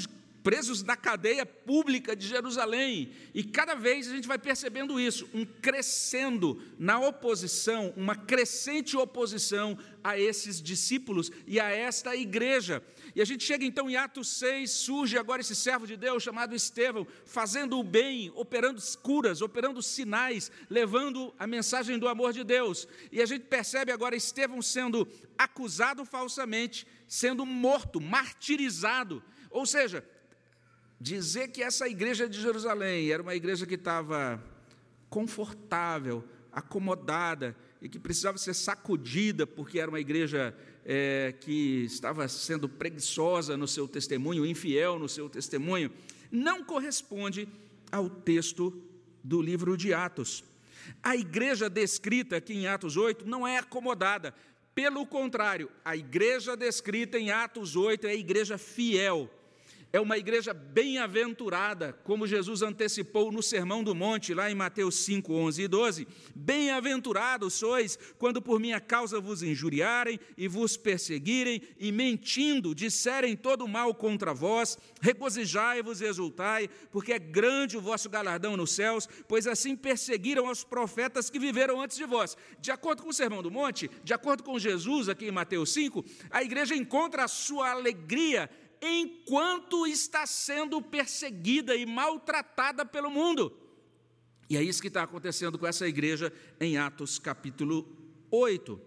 presos 0.42 0.82
na 0.82 0.96
cadeia 0.96 1.44
pública 1.44 2.16
de 2.16 2.26
Jerusalém. 2.26 3.10
E 3.34 3.44
cada 3.44 3.74
vez 3.74 4.08
a 4.08 4.14
gente 4.14 4.28
vai 4.28 4.38
percebendo 4.38 4.98
isso, 4.98 5.28
um 5.34 5.44
crescendo 5.44 6.60
na 6.78 6.98
oposição, 6.98 7.92
uma 7.96 8.16
crescente 8.16 8.96
oposição 8.96 9.78
a 10.02 10.18
esses 10.18 10.60
discípulos 10.60 11.30
e 11.46 11.60
a 11.60 11.70
esta 11.70 12.16
igreja. 12.16 12.82
E 13.14 13.20
a 13.20 13.24
gente 13.24 13.44
chega 13.44 13.64
então 13.64 13.88
em 13.90 13.96
Atos 13.96 14.28
6, 14.28 14.70
surge 14.70 15.18
agora 15.18 15.40
esse 15.40 15.54
servo 15.54 15.86
de 15.86 15.96
Deus 15.96 16.22
chamado 16.22 16.54
Estevão, 16.54 17.06
fazendo 17.24 17.78
o 17.78 17.84
bem, 17.84 18.30
operando 18.34 18.80
curas, 19.02 19.42
operando 19.42 19.82
sinais, 19.82 20.50
levando 20.68 21.34
a 21.38 21.46
mensagem 21.46 21.98
do 21.98 22.08
amor 22.08 22.32
de 22.32 22.44
Deus. 22.44 22.86
E 23.10 23.20
a 23.20 23.26
gente 23.26 23.44
percebe 23.46 23.92
agora 23.92 24.16
Estevão 24.16 24.62
sendo 24.62 25.08
acusado 25.36 26.04
falsamente, 26.04 26.86
sendo 27.06 27.44
morto, 27.44 28.00
martirizado. 28.00 29.22
Ou 29.50 29.66
seja, 29.66 30.04
dizer 31.00 31.48
que 31.48 31.62
essa 31.62 31.88
igreja 31.88 32.28
de 32.28 32.40
Jerusalém 32.40 33.10
era 33.10 33.22
uma 33.22 33.34
igreja 33.34 33.66
que 33.66 33.74
estava 33.74 34.42
confortável, 35.08 36.24
acomodada 36.52 37.56
e 37.80 37.88
que 37.88 37.98
precisava 37.98 38.38
ser 38.38 38.54
sacudida 38.54 39.46
porque 39.46 39.80
era 39.80 39.90
uma 39.90 40.00
igreja 40.00 40.54
é, 40.84 41.34
que 41.40 41.84
estava 41.84 42.26
sendo 42.28 42.68
preguiçosa 42.68 43.56
no 43.56 43.68
seu 43.68 43.86
testemunho, 43.86 44.46
infiel 44.46 44.98
no 44.98 45.08
seu 45.08 45.28
testemunho, 45.28 45.90
não 46.30 46.62
corresponde 46.64 47.48
ao 47.90 48.08
texto 48.08 48.82
do 49.22 49.42
livro 49.42 49.76
de 49.76 49.92
Atos. 49.92 50.44
A 51.02 51.16
igreja 51.16 51.68
descrita 51.68 52.36
aqui 52.36 52.54
em 52.54 52.66
Atos 52.66 52.96
8 52.96 53.26
não 53.26 53.46
é 53.46 53.58
acomodada, 53.58 54.34
pelo 54.74 55.04
contrário, 55.04 55.70
a 55.84 55.96
igreja 55.96 56.56
descrita 56.56 57.18
em 57.18 57.30
Atos 57.30 57.76
8 57.76 58.06
é 58.06 58.10
a 58.10 58.14
igreja 58.14 58.56
fiel 58.56 59.28
é 59.92 60.00
uma 60.00 60.16
igreja 60.16 60.54
bem-aventurada, 60.54 61.92
como 62.04 62.26
Jesus 62.26 62.62
antecipou 62.62 63.32
no 63.32 63.42
Sermão 63.42 63.82
do 63.82 63.94
Monte, 63.94 64.32
lá 64.32 64.50
em 64.50 64.54
Mateus 64.54 64.94
5, 64.96 65.32
11 65.32 65.62
e 65.62 65.68
12. 65.68 66.08
Bem-aventurados 66.34 67.54
sois 67.54 67.98
quando 68.16 68.40
por 68.40 68.60
minha 68.60 68.80
causa 68.80 69.20
vos 69.20 69.42
injuriarem 69.42 70.20
e 70.36 70.46
vos 70.46 70.76
perseguirem, 70.76 71.60
e 71.78 71.90
mentindo 71.90 72.74
disserem 72.74 73.36
todo 73.36 73.66
mal 73.66 73.92
contra 73.92 74.32
vós, 74.32 74.78
regozijai-vos 75.00 76.00
e 76.00 76.04
exultai, 76.04 76.68
porque 76.92 77.12
é 77.12 77.18
grande 77.18 77.76
o 77.76 77.80
vosso 77.80 78.08
galardão 78.08 78.56
nos 78.56 78.72
céus, 78.72 79.08
pois 79.26 79.46
assim 79.46 79.74
perseguiram 79.74 80.48
os 80.48 80.62
profetas 80.62 81.28
que 81.28 81.38
viveram 81.38 81.80
antes 81.80 81.96
de 81.96 82.04
vós. 82.04 82.36
De 82.60 82.70
acordo 82.70 83.02
com 83.02 83.08
o 83.08 83.14
Sermão 83.14 83.42
do 83.42 83.50
Monte, 83.50 83.90
de 84.04 84.14
acordo 84.14 84.44
com 84.44 84.58
Jesus, 84.58 85.08
aqui 85.08 85.26
em 85.26 85.32
Mateus 85.32 85.72
5, 85.72 86.04
a 86.30 86.44
igreja 86.44 86.76
encontra 86.76 87.24
a 87.24 87.28
sua 87.28 87.70
alegria 87.70 88.48
enquanto 88.80 89.86
está 89.86 90.26
sendo 90.26 90.80
perseguida 90.80 91.74
e 91.76 91.84
maltratada 91.84 92.84
pelo 92.84 93.10
mundo. 93.10 93.56
E 94.48 94.56
é 94.56 94.62
isso 94.62 94.82
que 94.82 94.88
está 94.88 95.02
acontecendo 95.02 95.58
com 95.58 95.66
essa 95.66 95.86
igreja 95.86 96.32
em 96.60 96.76
Atos 96.76 97.18
capítulo 97.18 97.86
8. 98.30 98.80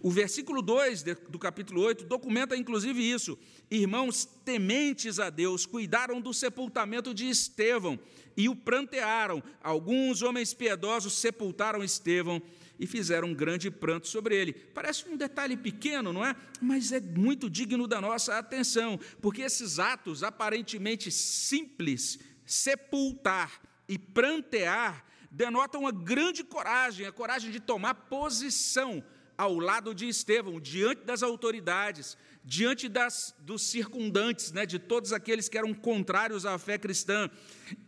O 0.00 0.10
versículo 0.10 0.60
2 0.60 1.02
do 1.28 1.38
capítulo 1.38 1.82
8 1.82 2.04
documenta 2.04 2.56
inclusive 2.56 3.00
isso. 3.02 3.38
Irmãos 3.70 4.24
tementes 4.44 5.18
a 5.18 5.30
Deus 5.30 5.66
cuidaram 5.66 6.20
do 6.20 6.34
sepultamento 6.34 7.14
de 7.14 7.28
Estevão 7.28 7.98
e 8.36 8.48
o 8.48 8.56
prantearam. 8.56 9.42
Alguns 9.62 10.22
homens 10.22 10.54
piedosos 10.54 11.14
sepultaram 11.14 11.82
Estevão 11.82 12.42
e 12.78 12.86
fizeram 12.86 13.28
um 13.28 13.34
grande 13.34 13.70
pranto 13.70 14.06
sobre 14.06 14.36
ele. 14.36 14.52
Parece 14.52 15.08
um 15.08 15.16
detalhe 15.16 15.56
pequeno, 15.56 16.12
não 16.12 16.24
é? 16.24 16.36
Mas 16.60 16.92
é 16.92 17.00
muito 17.00 17.50
digno 17.50 17.86
da 17.86 18.00
nossa 18.00 18.38
atenção, 18.38 18.98
porque 19.20 19.42
esses 19.42 19.78
atos 19.78 20.22
aparentemente 20.22 21.10
simples, 21.10 22.18
sepultar 22.46 23.60
e 23.88 23.98
prantear, 23.98 25.04
denotam 25.30 25.82
uma 25.82 25.92
grande 25.92 26.44
coragem, 26.44 27.06
a 27.06 27.12
coragem 27.12 27.50
de 27.50 27.60
tomar 27.60 27.94
posição 27.94 29.04
ao 29.36 29.56
lado 29.58 29.94
de 29.94 30.08
Estevão, 30.08 30.58
diante 30.58 31.04
das 31.04 31.22
autoridades, 31.22 32.16
diante 32.44 32.88
das, 32.88 33.34
dos 33.38 33.62
circundantes, 33.62 34.50
né, 34.50 34.66
de 34.66 34.78
todos 34.78 35.12
aqueles 35.12 35.48
que 35.48 35.56
eram 35.56 35.72
contrários 35.72 36.44
à 36.44 36.58
fé 36.58 36.76
cristã. 36.76 37.30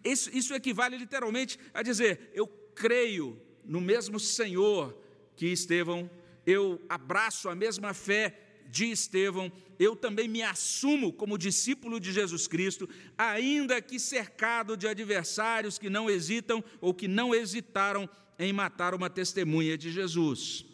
Isso, 0.05 0.31
isso 0.37 0.55
equivale 0.55 0.97
literalmente 0.97 1.59
a 1.75 1.83
dizer: 1.83 2.31
eu 2.35 2.47
creio 2.47 3.41
no 3.71 3.81
mesmo 3.81 4.19
Senhor 4.19 5.01
que 5.37 5.47
Estevão, 5.47 6.11
eu 6.45 6.83
abraço 6.89 7.49
a 7.49 7.55
mesma 7.55 7.95
fé 7.95 8.37
de 8.69 8.91
Estevão, 8.91 9.51
eu 9.79 9.95
também 9.95 10.27
me 10.27 10.43
assumo 10.43 11.13
como 11.13 11.39
discípulo 11.39 12.01
de 12.01 12.13
Jesus 12.13 12.49
Cristo, 12.49 12.89
ainda 13.17 13.81
que 13.81 14.01
cercado 14.01 14.77
de 14.77 14.89
adversários 14.89 15.79
que 15.79 15.89
não 15.89 16.11
hesitam 16.11 16.65
ou 16.81 16.93
que 16.93 17.07
não 17.07 17.33
hesitaram 17.33 18.11
em 18.41 18.53
matar 18.53 18.93
uma 18.93 19.09
testemunha 19.09 19.79
de 19.79 19.93
Jesus. 19.93 20.67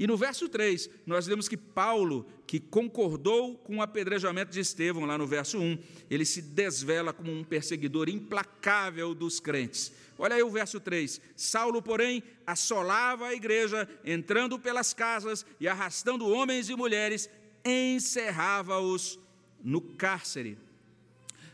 E 0.00 0.06
no 0.06 0.16
verso 0.16 0.48
3, 0.48 0.88
nós 1.04 1.26
lemos 1.26 1.46
que 1.46 1.58
Paulo, 1.58 2.26
que 2.46 2.58
concordou 2.58 3.58
com 3.58 3.76
o 3.76 3.82
apedrejamento 3.82 4.50
de 4.50 4.58
Estevão, 4.58 5.04
lá 5.04 5.18
no 5.18 5.26
verso 5.26 5.58
1, 5.58 5.78
ele 6.08 6.24
se 6.24 6.40
desvela 6.40 7.12
como 7.12 7.30
um 7.30 7.44
perseguidor 7.44 8.08
implacável 8.08 9.14
dos 9.14 9.38
crentes. 9.38 9.92
Olha 10.16 10.36
aí 10.36 10.42
o 10.42 10.48
verso 10.48 10.80
3: 10.80 11.20
Saulo, 11.36 11.82
porém, 11.82 12.22
assolava 12.46 13.26
a 13.26 13.34
igreja, 13.34 13.86
entrando 14.02 14.58
pelas 14.58 14.94
casas 14.94 15.44
e 15.60 15.68
arrastando 15.68 16.26
homens 16.26 16.70
e 16.70 16.74
mulheres, 16.74 17.28
encerrava-os 17.62 19.20
no 19.62 19.82
cárcere. 19.82 20.56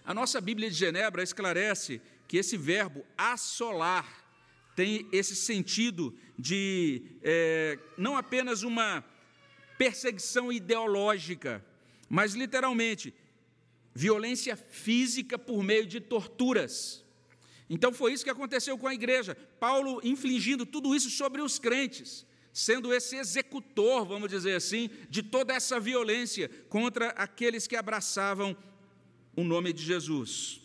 A 0.05 0.15
nossa 0.15 0.41
Bíblia 0.41 0.71
de 0.71 0.77
Genebra 0.77 1.21
esclarece 1.21 2.01
que 2.29 2.37
esse 2.37 2.57
verbo 2.57 3.05
assolar 3.19 4.26
tem 4.77 5.09
esse 5.11 5.35
sentido 5.35 6.15
de 6.39 7.03
é, 7.23 7.79
não 7.97 8.17
apenas 8.17 8.63
uma 8.63 9.03
perseguição 9.79 10.53
ideológica, 10.53 11.65
mas 12.09 12.35
literalmente 12.35 13.13
violência 13.95 14.55
física 14.55 15.39
por 15.39 15.63
meio 15.63 15.87
de 15.87 15.99
torturas. 15.99 17.03
Então 17.69 17.93
foi 17.93 18.13
isso 18.13 18.23
que 18.23 18.31
aconteceu 18.31 18.77
com 18.77 18.87
a 18.87 18.95
igreja. 18.95 19.35
Paulo 19.59 19.99
infligindo 20.05 20.67
tudo 20.67 20.95
isso 20.95 21.09
sobre 21.09 21.41
os 21.41 21.59
crentes, 21.59 22.27
sendo 22.53 22.93
esse 22.93 23.17
executor, 23.17 24.05
vamos 24.05 24.29
dizer 24.29 24.55
assim, 24.55 24.91
de 25.09 25.23
toda 25.23 25.55
essa 25.55 25.81
violência 25.81 26.51
contra 26.69 27.09
aqueles 27.11 27.67
que 27.67 27.75
abraçavam 27.75 28.55
o 29.35 29.43
nome 29.43 29.73
de 29.73 29.83
Jesus. 29.83 30.61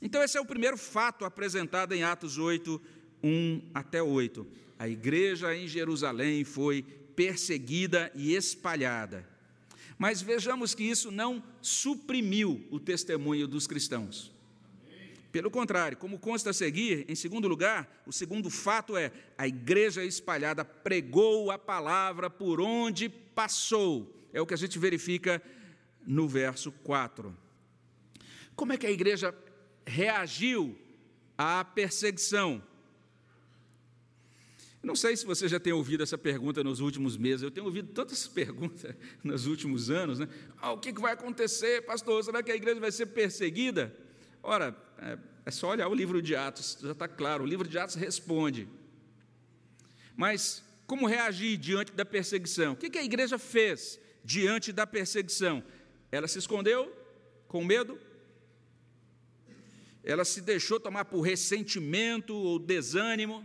Então, 0.00 0.22
esse 0.22 0.36
é 0.36 0.40
o 0.40 0.46
primeiro 0.46 0.76
fato 0.76 1.24
apresentado 1.24 1.92
em 1.94 2.02
Atos 2.02 2.38
8, 2.38 2.80
1 3.26 3.70
até 3.74 4.00
8. 4.00 4.46
A 4.78 4.88
igreja 4.88 5.54
em 5.54 5.66
Jerusalém 5.66 6.44
foi 6.44 6.82
perseguida 7.16 8.12
e 8.14 8.34
espalhada. 8.34 9.26
Mas 9.98 10.22
vejamos 10.22 10.74
que 10.74 10.84
isso 10.84 11.10
não 11.10 11.42
suprimiu 11.60 12.64
o 12.70 12.78
testemunho 12.78 13.48
dos 13.48 13.66
cristãos. 13.66 14.30
Pelo 15.32 15.50
contrário, 15.50 15.96
como 15.96 16.18
consta 16.18 16.50
a 16.50 16.52
seguir, 16.52 17.04
em 17.08 17.14
segundo 17.14 17.48
lugar, 17.48 18.02
o 18.06 18.12
segundo 18.12 18.48
fato 18.48 18.96
é: 18.96 19.10
a 19.36 19.48
igreja 19.48 20.04
espalhada 20.04 20.64
pregou 20.64 21.50
a 21.50 21.58
palavra 21.58 22.30
por 22.30 22.60
onde 22.60 23.08
passou. 23.08 24.14
É 24.32 24.40
o 24.40 24.46
que 24.46 24.54
a 24.54 24.58
gente 24.58 24.78
verifica 24.78 25.42
no 26.06 26.28
verso 26.28 26.70
4. 26.70 27.36
Como 28.54 28.72
é 28.72 28.76
que 28.76 28.86
a 28.86 28.90
igreja 28.90 29.34
reagiu 29.84 30.78
à 31.36 31.64
perseguição? 31.64 32.62
Não 34.86 34.94
sei 34.94 35.16
se 35.16 35.26
você 35.26 35.48
já 35.48 35.58
tem 35.58 35.72
ouvido 35.72 36.04
essa 36.04 36.16
pergunta 36.16 36.62
nos 36.62 36.78
últimos 36.78 37.16
meses, 37.16 37.42
eu 37.42 37.50
tenho 37.50 37.66
ouvido 37.66 37.92
tantas 37.92 38.28
perguntas 38.30 38.94
nos 39.22 39.44
últimos 39.44 39.90
anos, 39.90 40.20
né? 40.20 40.28
Ah, 40.58 40.70
o 40.70 40.78
que 40.78 40.92
vai 40.92 41.12
acontecer, 41.12 41.82
pastor? 41.82 42.22
Será 42.22 42.40
que 42.40 42.52
a 42.52 42.54
igreja 42.54 42.78
vai 42.78 42.92
ser 42.92 43.06
perseguida? 43.06 43.92
Ora, 44.40 44.76
é, 44.98 45.18
é 45.44 45.50
só 45.50 45.70
olhar 45.70 45.88
o 45.88 45.94
livro 45.94 46.22
de 46.22 46.36
Atos, 46.36 46.78
já 46.80 46.92
está 46.92 47.08
claro, 47.08 47.42
o 47.42 47.46
livro 47.48 47.66
de 47.66 47.76
Atos 47.76 47.96
responde. 47.96 48.68
Mas 50.16 50.62
como 50.86 51.08
reagir 51.08 51.56
diante 51.56 51.90
da 51.90 52.04
perseguição? 52.04 52.74
O 52.74 52.76
que 52.76 52.96
a 52.96 53.02
igreja 53.02 53.38
fez 53.38 53.98
diante 54.24 54.70
da 54.70 54.86
perseguição? 54.86 55.64
Ela 56.12 56.28
se 56.28 56.38
escondeu 56.38 56.96
com 57.48 57.64
medo? 57.64 57.98
Ela 60.04 60.24
se 60.24 60.40
deixou 60.40 60.78
tomar 60.78 61.06
por 61.06 61.22
ressentimento 61.22 62.32
ou 62.32 62.60
desânimo? 62.60 63.44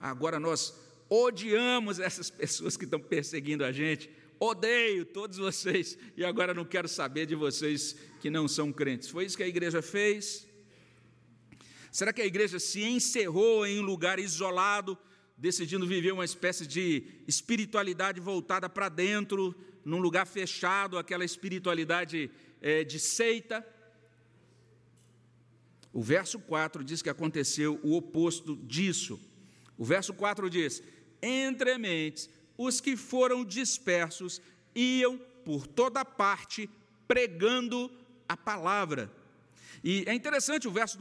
Agora 0.00 0.38
nós 0.38 0.74
odiamos 1.08 1.98
essas 1.98 2.28
pessoas 2.30 2.76
que 2.76 2.84
estão 2.84 3.00
perseguindo 3.00 3.64
a 3.64 3.72
gente. 3.72 4.10
Odeio 4.38 5.04
todos 5.06 5.38
vocês 5.38 5.96
e 6.16 6.24
agora 6.24 6.52
não 6.52 6.64
quero 6.64 6.88
saber 6.88 7.24
de 7.24 7.34
vocês 7.34 7.96
que 8.20 8.28
não 8.28 8.46
são 8.46 8.70
crentes. 8.70 9.08
Foi 9.08 9.24
isso 9.24 9.36
que 9.36 9.42
a 9.42 9.48
igreja 9.48 9.80
fez? 9.80 10.46
Será 11.90 12.12
que 12.12 12.20
a 12.20 12.26
igreja 12.26 12.58
se 12.58 12.82
encerrou 12.82 13.66
em 13.66 13.80
um 13.80 13.82
lugar 13.82 14.18
isolado, 14.18 14.98
decidindo 15.38 15.86
viver 15.86 16.12
uma 16.12 16.26
espécie 16.26 16.66
de 16.66 17.04
espiritualidade 17.26 18.20
voltada 18.20 18.68
para 18.68 18.90
dentro, 18.90 19.54
num 19.82 19.98
lugar 19.98 20.26
fechado, 20.26 20.98
aquela 20.98 21.24
espiritualidade 21.24 22.30
é, 22.60 22.84
de 22.84 23.00
seita? 23.00 23.66
O 25.90 26.02
verso 26.02 26.38
4 26.38 26.84
diz 26.84 27.00
que 27.00 27.08
aconteceu 27.08 27.80
o 27.82 27.96
oposto 27.96 28.54
disso. 28.54 29.18
O 29.78 29.84
verso 29.84 30.14
4 30.14 30.48
diz: 30.48 30.82
Entre 31.22 31.76
mentes, 31.78 32.28
os 32.56 32.80
que 32.80 32.96
foram 32.96 33.44
dispersos 33.44 34.40
iam 34.74 35.18
por 35.44 35.66
toda 35.66 36.04
parte 36.04 36.68
pregando 37.06 37.90
a 38.28 38.36
palavra. 38.36 39.10
E 39.84 40.04
é 40.06 40.14
interessante 40.14 40.66
o 40.66 40.70
verso, 40.70 40.98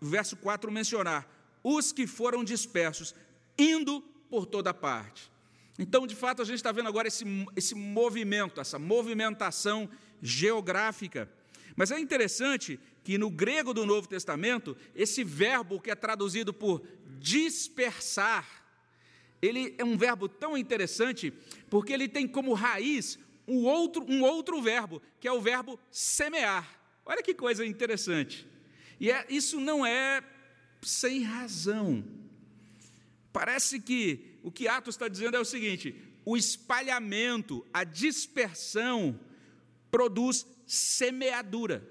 o 0.00 0.06
verso 0.06 0.36
4 0.36 0.70
mencionar: 0.70 1.28
os 1.62 1.92
que 1.92 2.06
foram 2.06 2.44
dispersos, 2.44 3.14
indo 3.58 4.00
por 4.30 4.46
toda 4.46 4.72
parte. 4.72 5.30
Então, 5.78 6.06
de 6.06 6.14
fato, 6.14 6.42
a 6.42 6.44
gente 6.44 6.56
está 6.56 6.72
vendo 6.72 6.88
agora 6.88 7.06
esse, 7.06 7.24
esse 7.54 7.74
movimento, 7.74 8.60
essa 8.60 8.78
movimentação 8.78 9.88
geográfica. 10.20 11.30
Mas 11.76 11.92
é 11.92 12.00
interessante 12.00 12.80
que 13.04 13.16
no 13.16 13.30
grego 13.30 13.72
do 13.72 13.86
Novo 13.86 14.08
Testamento, 14.08 14.76
esse 14.94 15.22
verbo 15.22 15.80
que 15.80 15.90
é 15.90 15.94
traduzido 15.94 16.52
por 16.52 16.82
dispersar, 17.18 18.46
ele 19.40 19.74
é 19.78 19.84
um 19.84 19.96
verbo 19.96 20.28
tão 20.28 20.56
interessante, 20.56 21.32
porque 21.70 21.92
ele 21.92 22.08
tem 22.08 22.26
como 22.26 22.54
raiz 22.54 23.18
um 23.46 23.64
outro, 23.64 24.04
um 24.08 24.22
outro 24.22 24.60
verbo, 24.60 25.00
que 25.20 25.28
é 25.28 25.32
o 25.32 25.40
verbo 25.40 25.78
semear. 25.90 26.78
Olha 27.04 27.22
que 27.22 27.32
coisa 27.32 27.64
interessante. 27.64 28.46
E 29.00 29.10
é, 29.10 29.24
isso 29.28 29.60
não 29.60 29.86
é 29.86 30.22
sem 30.82 31.22
razão. 31.22 32.04
Parece 33.32 33.80
que 33.80 34.38
o 34.42 34.50
que 34.50 34.68
Atos 34.68 34.94
está 34.94 35.08
dizendo 35.08 35.36
é 35.36 35.40
o 35.40 35.44
seguinte: 35.44 35.94
o 36.24 36.36
espalhamento, 36.36 37.66
a 37.72 37.84
dispersão, 37.84 39.18
produz 39.90 40.46
semeadura. 40.66 41.88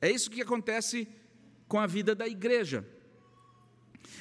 É 0.00 0.10
isso 0.10 0.30
que 0.30 0.40
acontece 0.40 1.08
com 1.66 1.78
a 1.78 1.86
vida 1.86 2.14
da 2.14 2.28
igreja. 2.28 2.86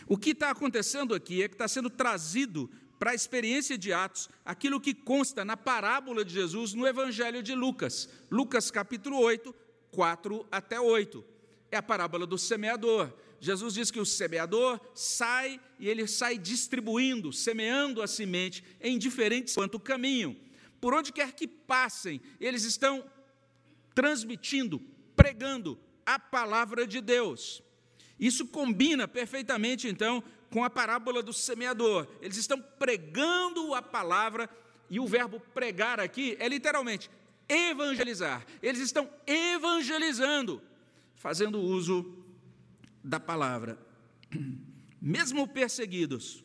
O 0.08 0.18
que 0.18 0.32
está 0.32 0.52
acontecendo 0.52 1.14
aqui 1.14 1.44
é 1.44 1.48
que 1.48 1.56
está 1.56 1.68
sendo 1.68 1.90
trazido 1.90 2.70
para 2.98 3.12
a 3.12 3.16
experiência 3.16 3.78
de 3.78 3.92
Atos 3.92 4.30
aquilo 4.44 4.80
que 4.80 4.94
consta 4.94 5.44
na 5.44 5.58
parábola 5.58 6.24
de 6.24 6.34
Jesus 6.34 6.74
no 6.74 6.88
Evangelho 6.88 7.44
de 7.44 7.54
Lucas, 7.54 8.10
Lucas 8.32 8.72
capítulo 8.72 9.20
8, 9.20 9.54
4 9.92 10.48
até 10.50 10.80
8. 10.80 11.24
É 11.70 11.78
a 11.78 11.84
parábola 11.84 12.26
do 12.26 12.38
semeador. 12.38 13.14
Jesus 13.40 13.74
diz 13.74 13.92
que 13.92 14.00
o 14.00 14.06
semeador 14.06 14.80
sai 14.96 15.60
e 15.78 15.88
ele 15.88 16.08
sai 16.08 16.38
distribuindo, 16.38 17.32
semeando 17.32 18.02
a 18.02 18.08
semente 18.08 18.64
em 18.82 18.98
diferentes 18.98 19.54
quanto 19.54 19.80
caminho. 19.80 20.36
Por 20.80 20.94
onde 20.94 21.12
quer 21.12 21.34
que 21.34 21.48
passem, 21.48 22.22
eles 22.40 22.64
estão 22.64 23.04
transmitindo, 23.94 24.80
pregando 25.16 25.78
a 26.06 26.18
palavra 26.18 26.88
de 26.88 27.02
Deus. 27.02 27.62
Isso 28.20 28.48
combina 28.48 29.08
perfeitamente, 29.08 29.88
então, 29.88 30.24
com 30.50 30.64
a 30.64 30.70
parábola 30.70 31.22
do 31.22 31.34
semeador. 31.34 32.08
Eles 32.22 32.38
estão 32.38 32.62
pregando 32.80 33.74
a 33.74 33.82
palavra, 33.82 34.50
e 34.90 35.00
o 35.00 35.08
verbo 35.08 35.40
pregar 35.54 36.00
aqui 36.00 36.36
é 36.40 36.48
literalmente 36.48 37.10
evangelizar. 37.48 38.46
Eles 38.62 38.82
estão 38.82 39.10
evangelizando, 39.26 40.62
fazendo 41.16 41.60
uso 41.60 42.14
da 43.04 43.20
palavra. 43.20 43.78
Mesmo 45.02 45.48
perseguidos, 45.48 46.44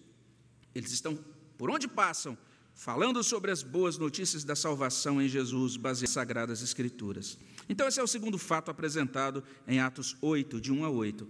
eles 0.74 0.92
estão, 0.92 1.18
por 1.56 1.70
onde 1.70 1.88
passam, 1.88 2.36
falando 2.74 3.22
sobre 3.22 3.50
as 3.50 3.62
boas 3.62 3.98
notícias 3.98 4.44
da 4.44 4.54
salvação 4.54 5.20
em 5.20 5.28
Jesus, 5.28 5.76
baseadas 5.76 6.02
nas 6.02 6.10
Sagradas 6.10 6.62
Escrituras. 6.62 7.38
Então, 7.68 7.86
esse 7.88 8.00
é 8.00 8.02
o 8.02 8.08
segundo 8.08 8.38
fato 8.38 8.70
apresentado 8.70 9.42
em 9.66 9.80
Atos 9.80 10.16
8, 10.20 10.60
de 10.60 10.72
1 10.72 10.84
a 10.84 10.90
8. 10.90 11.28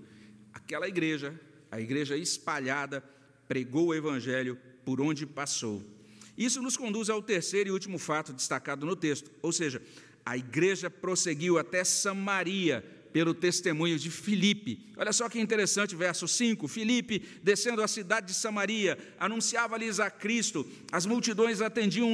Aquela 0.53 0.89
igreja, 0.89 1.39
a 1.71 1.81
igreja 1.81 2.17
espalhada, 2.17 3.03
pregou 3.49 3.89
o 3.89 3.95
Evangelho 3.95 4.59
por 4.85 5.01
onde 5.01 5.27
passou. 5.27 5.83
Isso 6.37 6.63
nos 6.63 6.77
conduz 6.77 7.11
ao 7.11 7.23
terceiro 7.23 7.69
e 7.69 7.73
último 7.73 7.99
fato 7.99 8.33
destacado 8.33 8.87
no 8.87 8.97
texto, 8.97 9.31
ou 9.43 9.53
seja, 9.53 9.83
a 10.25 10.37
igreja 10.37 10.89
prosseguiu 10.89 11.59
até 11.59 11.85
Samaria, 11.85 12.85
pelo 13.13 13.35
testemunho 13.35 13.99
de 13.99 14.11
Filipe. 14.11 14.91
Olha 14.97 15.13
só 15.13 15.29
que 15.29 15.39
interessante, 15.39 15.95
verso 15.95 16.27
5: 16.27 16.67
Filipe, 16.67 17.23
descendo 17.43 17.83
à 17.83 17.89
cidade 17.89 18.29
de 18.29 18.35
Samaria, 18.35 18.99
anunciava-lhes 19.19 20.01
a 20.01 20.11
Cristo. 20.11 20.67
As 20.91 21.05
multidões 21.05 21.61
atendiam 21.61 22.11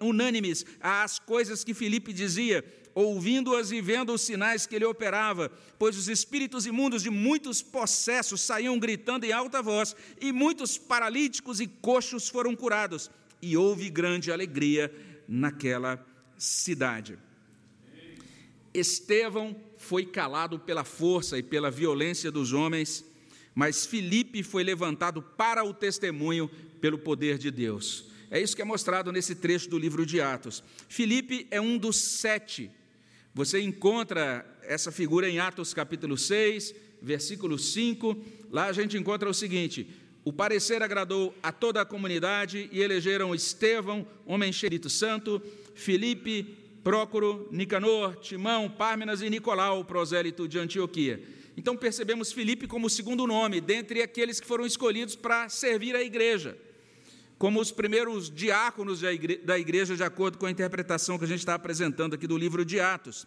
unânimes 0.00 0.64
às 0.80 1.18
coisas 1.18 1.64
que 1.64 1.74
Filipe 1.74 2.12
dizia, 2.12 2.64
ouvindo-as 2.94 3.70
e 3.70 3.80
vendo 3.80 4.12
os 4.12 4.22
sinais 4.22 4.66
que 4.66 4.74
ele 4.74 4.84
operava, 4.84 5.50
pois 5.78 5.96
os 5.96 6.08
espíritos 6.08 6.66
imundos 6.66 7.02
de 7.02 7.10
muitos 7.10 7.62
possessos 7.62 8.40
saíam 8.40 8.78
gritando 8.78 9.24
em 9.24 9.32
alta 9.32 9.62
voz, 9.62 9.96
e 10.20 10.32
muitos 10.32 10.78
paralíticos 10.78 11.60
e 11.60 11.66
coxos 11.66 12.28
foram 12.28 12.54
curados, 12.54 13.10
e 13.40 13.56
houve 13.56 13.90
grande 13.90 14.30
alegria 14.30 14.92
naquela 15.26 16.04
cidade. 16.36 17.18
Estevão 18.74 19.56
foi 19.76 20.06
calado 20.06 20.58
pela 20.58 20.84
força 20.84 21.38
e 21.38 21.42
pela 21.42 21.70
violência 21.70 22.30
dos 22.30 22.52
homens, 22.52 23.04
mas 23.54 23.84
Filipe 23.84 24.42
foi 24.42 24.64
levantado 24.64 25.20
para 25.20 25.64
o 25.64 25.74
testemunho 25.74 26.48
pelo 26.80 26.98
poder 26.98 27.36
de 27.36 27.50
Deus. 27.50 28.06
É 28.30 28.40
isso 28.40 28.56
que 28.56 28.62
é 28.62 28.64
mostrado 28.64 29.12
nesse 29.12 29.34
trecho 29.34 29.68
do 29.68 29.78
livro 29.78 30.06
de 30.06 30.18
Atos. 30.20 30.64
Filipe 30.88 31.46
é 31.50 31.60
um 31.60 31.76
dos 31.76 31.96
sete. 31.96 32.70
Você 33.34 33.60
encontra 33.60 34.44
essa 34.62 34.92
figura 34.92 35.28
em 35.28 35.38
Atos 35.38 35.72
capítulo 35.72 36.18
6, 36.18 36.74
versículo 37.00 37.58
5. 37.58 38.16
Lá 38.50 38.66
a 38.66 38.72
gente 38.72 38.98
encontra 38.98 39.28
o 39.28 39.32
seguinte: 39.32 39.88
O 40.22 40.32
parecer 40.32 40.82
agradou 40.82 41.34
a 41.42 41.50
toda 41.50 41.80
a 41.80 41.86
comunidade 41.86 42.68
e 42.70 42.82
elegeram 42.82 43.34
Estevão, 43.34 44.06
homem 44.26 44.52
cheio 44.52 44.88
Santo, 44.90 45.40
Filipe, 45.74 46.58
Prócoro, 46.84 47.48
Nicanor, 47.50 48.16
Timão, 48.16 48.68
Pármenas 48.68 49.22
e 49.22 49.30
Nicolau, 49.30 49.82
prosélito 49.82 50.46
de 50.46 50.58
Antioquia. 50.58 51.22
Então 51.56 51.74
percebemos 51.74 52.32
Filipe 52.32 52.66
como 52.66 52.86
o 52.86 52.90
segundo 52.90 53.26
nome, 53.26 53.62
dentre 53.62 54.02
aqueles 54.02 54.40
que 54.40 54.46
foram 54.46 54.66
escolhidos 54.66 55.16
para 55.16 55.48
servir 55.48 55.96
a 55.96 56.02
igreja, 56.02 56.56
como 57.42 57.60
os 57.60 57.72
primeiros 57.72 58.30
diáconos 58.30 59.00
da 59.00 59.58
igreja, 59.58 59.96
de 59.96 60.04
acordo 60.04 60.38
com 60.38 60.46
a 60.46 60.50
interpretação 60.52 61.18
que 61.18 61.24
a 61.24 61.26
gente 61.26 61.40
está 61.40 61.54
apresentando 61.54 62.14
aqui 62.14 62.24
do 62.24 62.38
livro 62.38 62.64
de 62.64 62.78
Atos. 62.78 63.26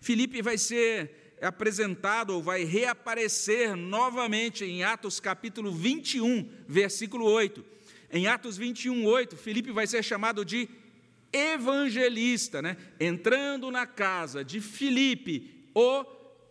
Filipe 0.00 0.40
vai 0.40 0.56
ser 0.56 1.34
apresentado 1.42 2.30
ou 2.34 2.40
vai 2.40 2.62
reaparecer 2.62 3.74
novamente 3.74 4.64
em 4.64 4.84
Atos 4.84 5.18
capítulo 5.18 5.72
21, 5.72 6.48
versículo 6.68 7.24
8. 7.24 7.64
Em 8.12 8.28
Atos 8.28 8.56
21, 8.56 9.04
8, 9.04 9.36
Filipe 9.36 9.72
vai 9.72 9.88
ser 9.88 10.04
chamado 10.04 10.44
de 10.44 10.68
evangelista, 11.32 12.62
né? 12.62 12.76
entrando 13.00 13.72
na 13.72 13.88
casa 13.88 14.44
de 14.44 14.60
Filipe, 14.60 15.68
o 15.74 16.04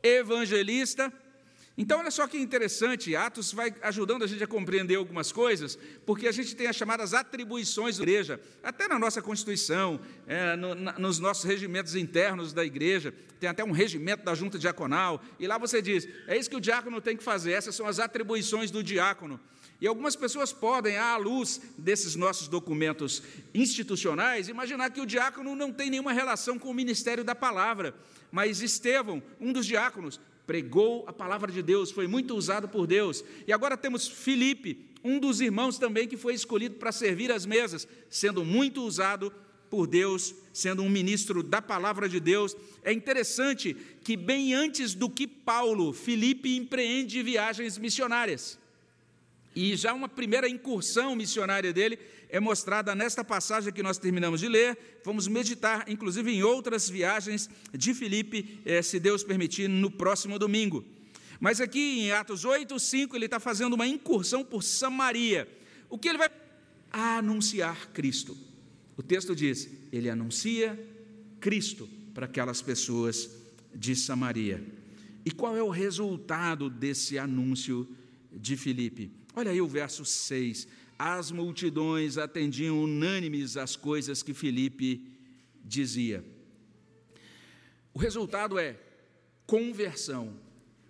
evangelista. 0.04 1.14
Então, 1.78 2.00
olha 2.00 2.10
só 2.10 2.26
que 2.26 2.40
interessante, 2.40 3.16
Atos 3.16 3.54
vai 3.54 3.72
ajudando 3.84 4.24
a 4.24 4.28
gente 4.28 4.44
a 4.44 4.48
compreender 4.48 4.96
algumas 4.96 5.32
coisas, 5.32 5.78
porque 6.08 6.28
a 6.28 6.32
gente 6.32 6.56
tem 6.56 6.66
as 6.66 6.76
chamadas 6.76 7.14
atribuições 7.14 7.98
da 7.98 8.04
igreja, 8.04 8.42
até 8.64 8.88
na 8.88 8.98
nossa 8.98 9.22
Constituição, 9.22 10.00
é, 10.26 10.56
no, 10.56 10.74
na, 10.74 10.98
nos 10.98 11.20
nossos 11.20 11.44
regimentos 11.44 11.94
internos 11.94 12.52
da 12.52 12.66
igreja, 12.66 13.14
tem 13.40 13.48
até 13.48 13.64
um 13.64 13.72
regimento 13.72 14.24
da 14.24 14.34
junta 14.34 14.58
diaconal, 14.58 15.22
e 15.40 15.46
lá 15.46 15.60
você 15.60 15.80
diz: 15.80 16.08
é 16.26 16.36
isso 16.36 16.50
que 16.50 16.56
o 16.56 16.62
diácono 16.62 17.00
tem 17.00 17.16
que 17.16 17.24
fazer, 17.24 17.52
essas 17.52 17.76
são 17.76 17.86
as 17.86 18.00
atribuições 18.00 18.72
do 18.72 18.82
diácono. 18.84 19.40
E 19.80 19.86
algumas 19.86 20.16
pessoas 20.16 20.52
podem, 20.52 20.98
à 20.98 21.16
luz 21.18 21.62
desses 21.78 22.16
nossos 22.16 22.48
documentos 22.48 23.22
institucionais, 23.54 24.50
imaginar 24.50 24.90
que 24.90 25.00
o 25.00 25.06
diácono 25.06 25.56
não 25.56 25.72
tem 25.72 25.92
nenhuma 25.92 26.12
relação 26.12 26.58
com 26.58 26.72
o 26.72 26.74
ministério 26.74 27.24
da 27.24 27.36
palavra. 27.36 27.94
Mas 28.32 28.62
Estevão, 28.62 29.22
um 29.40 29.54
dos 29.54 29.68
diáconos, 29.68 30.20
pregou 30.48 31.04
a 31.06 31.14
palavra 31.14 31.52
de 31.52 31.62
Deus, 31.62 31.92
foi 31.92 32.08
muito 32.08 32.34
usado 32.34 32.70
por 32.70 32.88
Deus. 32.88 33.24
E 33.46 33.52
agora 33.52 33.76
temos 33.76 34.08
Filipe, 34.08 34.88
um 35.04 35.20
dos 35.20 35.42
irmãos 35.42 35.78
também 35.78 36.08
que 36.08 36.16
foi 36.16 36.34
escolhido 36.34 36.76
para 36.76 36.94
servir 36.94 37.32
as 37.32 37.46
mesas, 37.46 37.86
sendo 38.10 38.46
muito 38.46 38.82
usado 38.82 39.32
por 39.70 39.86
Deus, 39.86 40.34
sendo 40.54 40.82
um 40.82 40.90
ministro 40.90 41.44
da 41.44 41.62
palavra 41.62 42.08
de 42.08 42.22
Deus. 42.22 42.56
É 42.82 42.94
interessante 42.94 43.76
que, 44.04 44.16
bem 44.16 44.54
antes 44.54 44.94
do 44.94 45.10
que 45.10 45.28
Paulo, 45.28 45.92
Filipe 45.92 46.56
empreende 46.56 47.22
viagens 47.22 47.78
missionárias. 47.78 48.58
E 49.54 49.76
já 49.76 49.94
uma 49.94 50.08
primeira 50.08 50.48
incursão 50.48 51.16
missionária 51.16 51.74
dele 51.74 52.00
é 52.30 52.40
mostrada 52.40 52.94
nesta 52.94 53.24
passagem 53.24 53.72
que 53.72 53.84
nós 53.84 53.98
terminamos 53.98 54.40
de 54.40 54.48
ler. 54.48 54.78
Vamos 55.04 55.28
meditar, 55.28 55.86
inclusive, 55.88 56.32
em 56.32 56.44
outras 56.44 56.90
viagens 56.90 57.50
de 57.74 57.94
Filipe, 57.94 58.60
eh, 58.66 58.82
se 58.82 59.00
Deus 59.00 59.24
permitir, 59.24 59.68
no 59.68 59.90
próximo 59.90 60.38
domingo. 60.38 60.84
Mas 61.40 61.62
aqui 61.62 62.02
em 62.02 62.12
Atos 62.12 62.46
8, 62.46 62.80
5, 62.80 63.16
ele 63.16 63.26
está 63.26 63.40
fazendo 63.40 63.74
uma 63.74 63.88
incursão 63.88 64.44
por 64.44 64.64
Samaria. 64.64 65.48
O 65.90 65.98
que 65.98 66.10
ele 66.10 66.18
vai 66.18 66.30
anunciar 66.92 67.90
Cristo? 67.92 68.38
O 68.98 69.04
texto 69.04 69.36
diz: 69.36 69.70
ele 69.92 70.10
anuncia 70.10 70.78
Cristo 71.40 71.88
para 72.14 72.26
aquelas 72.26 72.62
pessoas 72.62 73.30
de 73.74 73.96
Samaria. 73.96 74.66
E 75.24 75.32
qual 75.32 75.56
é 75.56 75.62
o 75.62 75.70
resultado 75.70 76.70
desse 76.70 77.20
anúncio 77.20 77.88
de 78.34 78.58
Filipe? 78.58 79.12
Olha 79.36 79.52
aí 79.52 79.62
o 79.62 79.68
verso 79.68 80.04
6. 80.04 80.68
As 80.98 81.32
multidões 81.32 82.18
atendiam 82.18 82.82
unânimes 82.82 83.56
às 83.56 83.76
coisas 83.76 84.24
que 84.24 84.34
Filipe 84.34 85.06
dizia. 85.64 86.24
O 87.94 88.00
resultado 88.00 88.58
é 88.58 88.80
conversão. 89.46 90.34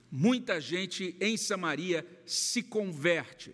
Muita 0.10 0.62
gente 0.62 1.16
em 1.20 1.36
Samaria 1.36 2.06
se 2.26 2.64
converte. 2.64 3.54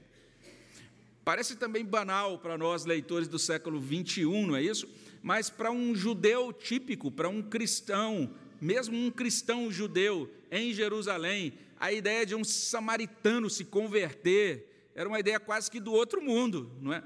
Parece 1.26 1.56
também 1.56 1.86
banal 1.86 2.38
para 2.38 2.58
nós, 2.58 2.86
leitores 2.86 3.28
do 3.28 3.40
século 3.40 3.80
21, 3.80 4.48
não 4.48 4.56
é 4.56 4.62
isso? 4.62 4.88
Mas 5.22 5.50
para 5.50 5.72
um 5.72 5.96
judeu 5.96 6.52
típico, 6.52 7.10
para 7.10 7.30
um 7.30 7.42
cristão, 7.42 8.34
mesmo 8.60 8.98
um 8.98 9.10
cristão 9.10 9.72
judeu 9.72 10.30
em 10.52 10.74
Jerusalém, 10.74 11.54
a 11.80 11.92
ideia 11.94 12.26
de 12.26 12.36
um 12.36 12.44
samaritano 12.44 13.50
se 13.50 13.66
converter 13.66 14.73
era 14.96 15.08
uma 15.08 15.20
ideia 15.20 15.40
quase 15.40 15.70
que 15.70 15.80
do 15.80 15.92
outro 15.92 16.22
mundo, 16.22 16.72
não 16.82 16.94
é? 16.94 17.04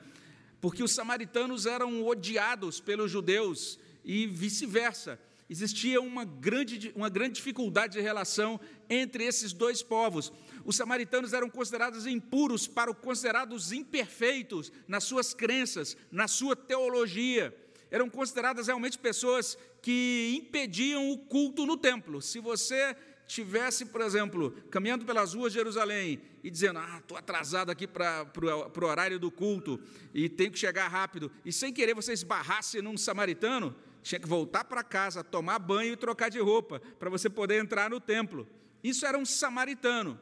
Porque 0.60 0.84
os 0.84 0.92
samaritanos 0.92 1.66
eram 1.66 2.06
odiados 2.06 2.80
pelos 2.80 3.12
judeus 3.12 3.80
e 4.04 4.28
vice-versa. 4.28 5.20
Existia 5.50 6.02
uma 6.02 6.26
grande, 6.26 6.92
uma 6.94 7.08
grande 7.08 7.36
dificuldade 7.36 7.94
de 7.94 8.02
relação 8.02 8.60
entre 8.90 9.24
esses 9.24 9.54
dois 9.54 9.82
povos. 9.82 10.34
Os 10.66 10.76
samaritanos 10.76 11.32
eram 11.32 11.50
considerados 11.50 12.06
impuros 12.06 12.68
para 12.68 12.92
os 12.92 12.98
considerados 12.98 13.72
imperfeitos 13.72 14.72
nas 14.88 15.06
suas 15.06 15.34
crenças, 15.34 15.96
na 16.12 16.28
sua 16.28 16.56
teologia. 16.56 17.56
Eram 17.90 18.10
consideradas 18.10 18.68
realmente 18.68 19.00
pessoas 19.00 19.58
que 19.82 20.38
impediam 20.38 21.10
o 21.10 21.18
culto 21.18 21.66
no 21.66 21.78
templo. 21.78 22.22
Se 22.22 22.40
você 22.40 22.94
tivesse, 23.28 23.86
por 23.86 24.02
exemplo, 24.02 24.52
caminhando 24.72 25.06
pelas 25.06 25.34
ruas 25.34 25.52
de 25.52 25.60
Jerusalém 25.60 26.22
e 26.44 26.50
dizendo: 26.50 26.80
Ah, 26.80 26.98
estou 27.00 27.18
atrasado 27.18 27.70
aqui 27.70 27.86
para 27.86 28.26
o 28.36 28.86
horário 28.86 29.20
do 29.20 29.30
culto 29.30 29.80
e 30.14 30.30
tenho 30.30 30.52
que 30.52 30.58
chegar 30.58 30.88
rápido, 30.88 31.32
e 31.46 31.52
sem 31.52 31.74
querer 31.74 31.94
você 31.94 32.14
esbarrasse 32.14 32.82
num 32.82 32.98
samaritano, 32.98 33.76
tinha 34.02 34.20
que 34.20 34.28
voltar 34.28 34.64
para 34.64 34.84
casa, 34.84 35.24
tomar 35.24 35.60
banho 35.60 35.94
e 35.94 35.98
trocar 35.98 36.30
de 36.30 36.40
roupa 36.40 36.82
para 36.98 37.10
você 37.10 37.30
poder 37.30 37.62
entrar 37.62 37.90
no 37.90 38.00
templo. 38.00 38.48
Isso 38.82 39.06
era 39.06 39.18
um 39.18 39.26
samaritano. 39.26 40.18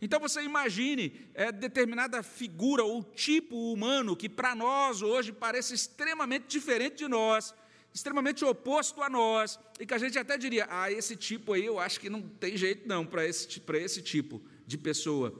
Então 0.00 0.20
você 0.20 0.42
imagine 0.42 1.28
é, 1.34 1.50
determinada 1.50 2.22
figura 2.22 2.84
ou 2.84 3.02
tipo 3.02 3.72
humano 3.72 4.16
que 4.16 4.28
para 4.28 4.54
nós 4.54 5.02
hoje 5.02 5.32
parece 5.32 5.74
extremamente 5.74 6.46
diferente 6.46 6.98
de 6.98 7.08
nós, 7.08 7.54
extremamente 7.94 8.44
oposto 8.44 9.00
a 9.00 9.08
nós, 9.08 9.58
e 9.78 9.86
que 9.86 9.94
a 9.94 9.98
gente 9.98 10.18
até 10.18 10.36
diria: 10.36 10.66
ah, 10.68 10.90
esse 10.90 11.14
tipo 11.14 11.52
aí 11.52 11.64
eu 11.64 11.78
acho 11.78 12.00
que 12.00 12.10
não 12.10 12.20
tem 12.20 12.56
jeito 12.56 12.88
não 12.88 13.06
para 13.06 13.24
esse, 13.24 13.62
esse 13.74 14.02
tipo 14.02 14.42
de 14.66 14.76
pessoa. 14.76 15.32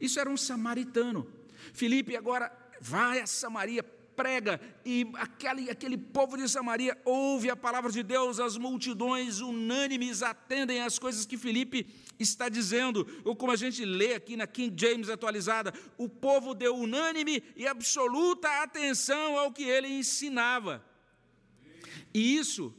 Isso 0.00 0.20
era 0.20 0.30
um 0.30 0.36
samaritano. 0.36 1.26
Filipe 1.72 2.16
agora 2.16 2.52
vai 2.80 3.20
a 3.20 3.26
Samaria, 3.26 3.82
prega, 3.82 4.60
e 4.84 5.06
aquele, 5.14 5.68
aquele 5.68 5.98
povo 5.98 6.36
de 6.36 6.48
Samaria 6.48 6.96
ouve 7.04 7.50
a 7.50 7.56
palavra 7.56 7.90
de 7.90 8.02
Deus, 8.02 8.38
as 8.38 8.56
multidões 8.56 9.40
unânimes 9.40 10.22
atendem 10.22 10.82
às 10.82 10.98
coisas 10.98 11.26
que 11.26 11.36
Filipe 11.36 11.86
está 12.18 12.48
dizendo, 12.48 13.06
ou 13.24 13.34
como 13.34 13.52
a 13.52 13.56
gente 13.56 13.84
lê 13.84 14.14
aqui 14.14 14.36
na 14.36 14.46
King 14.46 14.74
James 14.78 15.10
atualizada, 15.10 15.72
o 15.98 16.08
povo 16.08 16.54
deu 16.54 16.76
unânime 16.76 17.42
e 17.56 17.66
absoluta 17.66 18.62
atenção 18.62 19.36
ao 19.36 19.50
que 19.50 19.64
ele 19.64 19.88
ensinava. 19.88 20.84
E 22.12 22.36
isso 22.36 22.74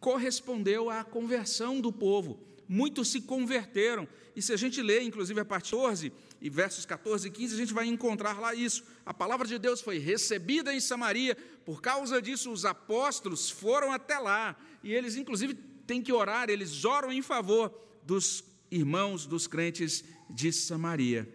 correspondeu 0.00 0.90
à 0.90 1.02
conversão 1.02 1.80
do 1.80 1.92
povo. 1.92 2.38
Muitos 2.68 3.08
se 3.08 3.20
converteram. 3.20 4.08
E 4.34 4.42
se 4.42 4.52
a 4.52 4.56
gente 4.56 4.82
lê, 4.82 5.02
inclusive, 5.02 5.40
a 5.40 5.44
parte 5.44 5.70
14 5.70 6.12
e 6.40 6.50
versos 6.50 6.84
14 6.84 7.28
e 7.28 7.30
15, 7.30 7.54
a 7.54 7.58
gente 7.58 7.72
vai 7.72 7.86
encontrar 7.86 8.38
lá 8.38 8.54
isso. 8.54 8.84
A 9.06 9.14
palavra 9.14 9.46
de 9.46 9.58
Deus 9.58 9.80
foi 9.80 9.98
recebida 9.98 10.74
em 10.74 10.80
Samaria, 10.80 11.36
por 11.64 11.80
causa 11.80 12.20
disso, 12.20 12.52
os 12.52 12.64
apóstolos 12.64 13.48
foram 13.48 13.92
até 13.92 14.18
lá. 14.18 14.56
E 14.82 14.92
eles, 14.92 15.16
inclusive, 15.16 15.54
têm 15.86 16.02
que 16.02 16.12
orar, 16.12 16.50
eles 16.50 16.84
oram 16.84 17.12
em 17.12 17.22
favor 17.22 17.72
dos 18.02 18.44
irmãos, 18.70 19.24
dos 19.24 19.46
crentes 19.46 20.04
de 20.28 20.52
Samaria. 20.52 21.28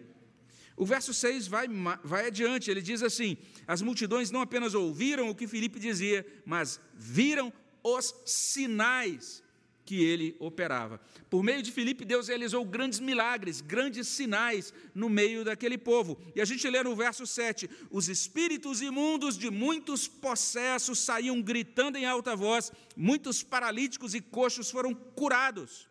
O 0.80 0.86
verso 0.86 1.12
6 1.12 1.46
vai, 1.46 1.68
vai 2.02 2.28
adiante, 2.28 2.70
ele 2.70 2.80
diz 2.80 3.02
assim: 3.02 3.36
As 3.66 3.82
multidões 3.82 4.30
não 4.30 4.40
apenas 4.40 4.72
ouviram 4.72 5.28
o 5.28 5.34
que 5.34 5.46
Filipe 5.46 5.78
dizia, 5.78 6.26
mas 6.46 6.80
viram 6.94 7.52
os 7.84 8.14
sinais 8.24 9.42
que 9.84 10.02
ele 10.02 10.34
operava. 10.38 10.98
Por 11.28 11.42
meio 11.42 11.62
de 11.62 11.70
Filipe, 11.70 12.02
Deus 12.02 12.28
realizou 12.28 12.64
grandes 12.64 12.98
milagres, 12.98 13.60
grandes 13.60 14.08
sinais 14.08 14.72
no 14.94 15.10
meio 15.10 15.44
daquele 15.44 15.76
povo. 15.76 16.18
E 16.34 16.40
a 16.40 16.46
gente 16.46 16.66
lê 16.70 16.82
no 16.82 16.96
verso 16.96 17.26
7: 17.26 17.68
Os 17.90 18.08
espíritos 18.08 18.80
imundos 18.80 19.36
de 19.36 19.50
muitos 19.50 20.08
possessos 20.08 20.98
saíam 20.98 21.42
gritando 21.42 21.98
em 21.98 22.06
alta 22.06 22.34
voz, 22.34 22.72
muitos 22.96 23.42
paralíticos 23.42 24.14
e 24.14 24.20
coxos 24.22 24.70
foram 24.70 24.94
curados. 24.94 25.90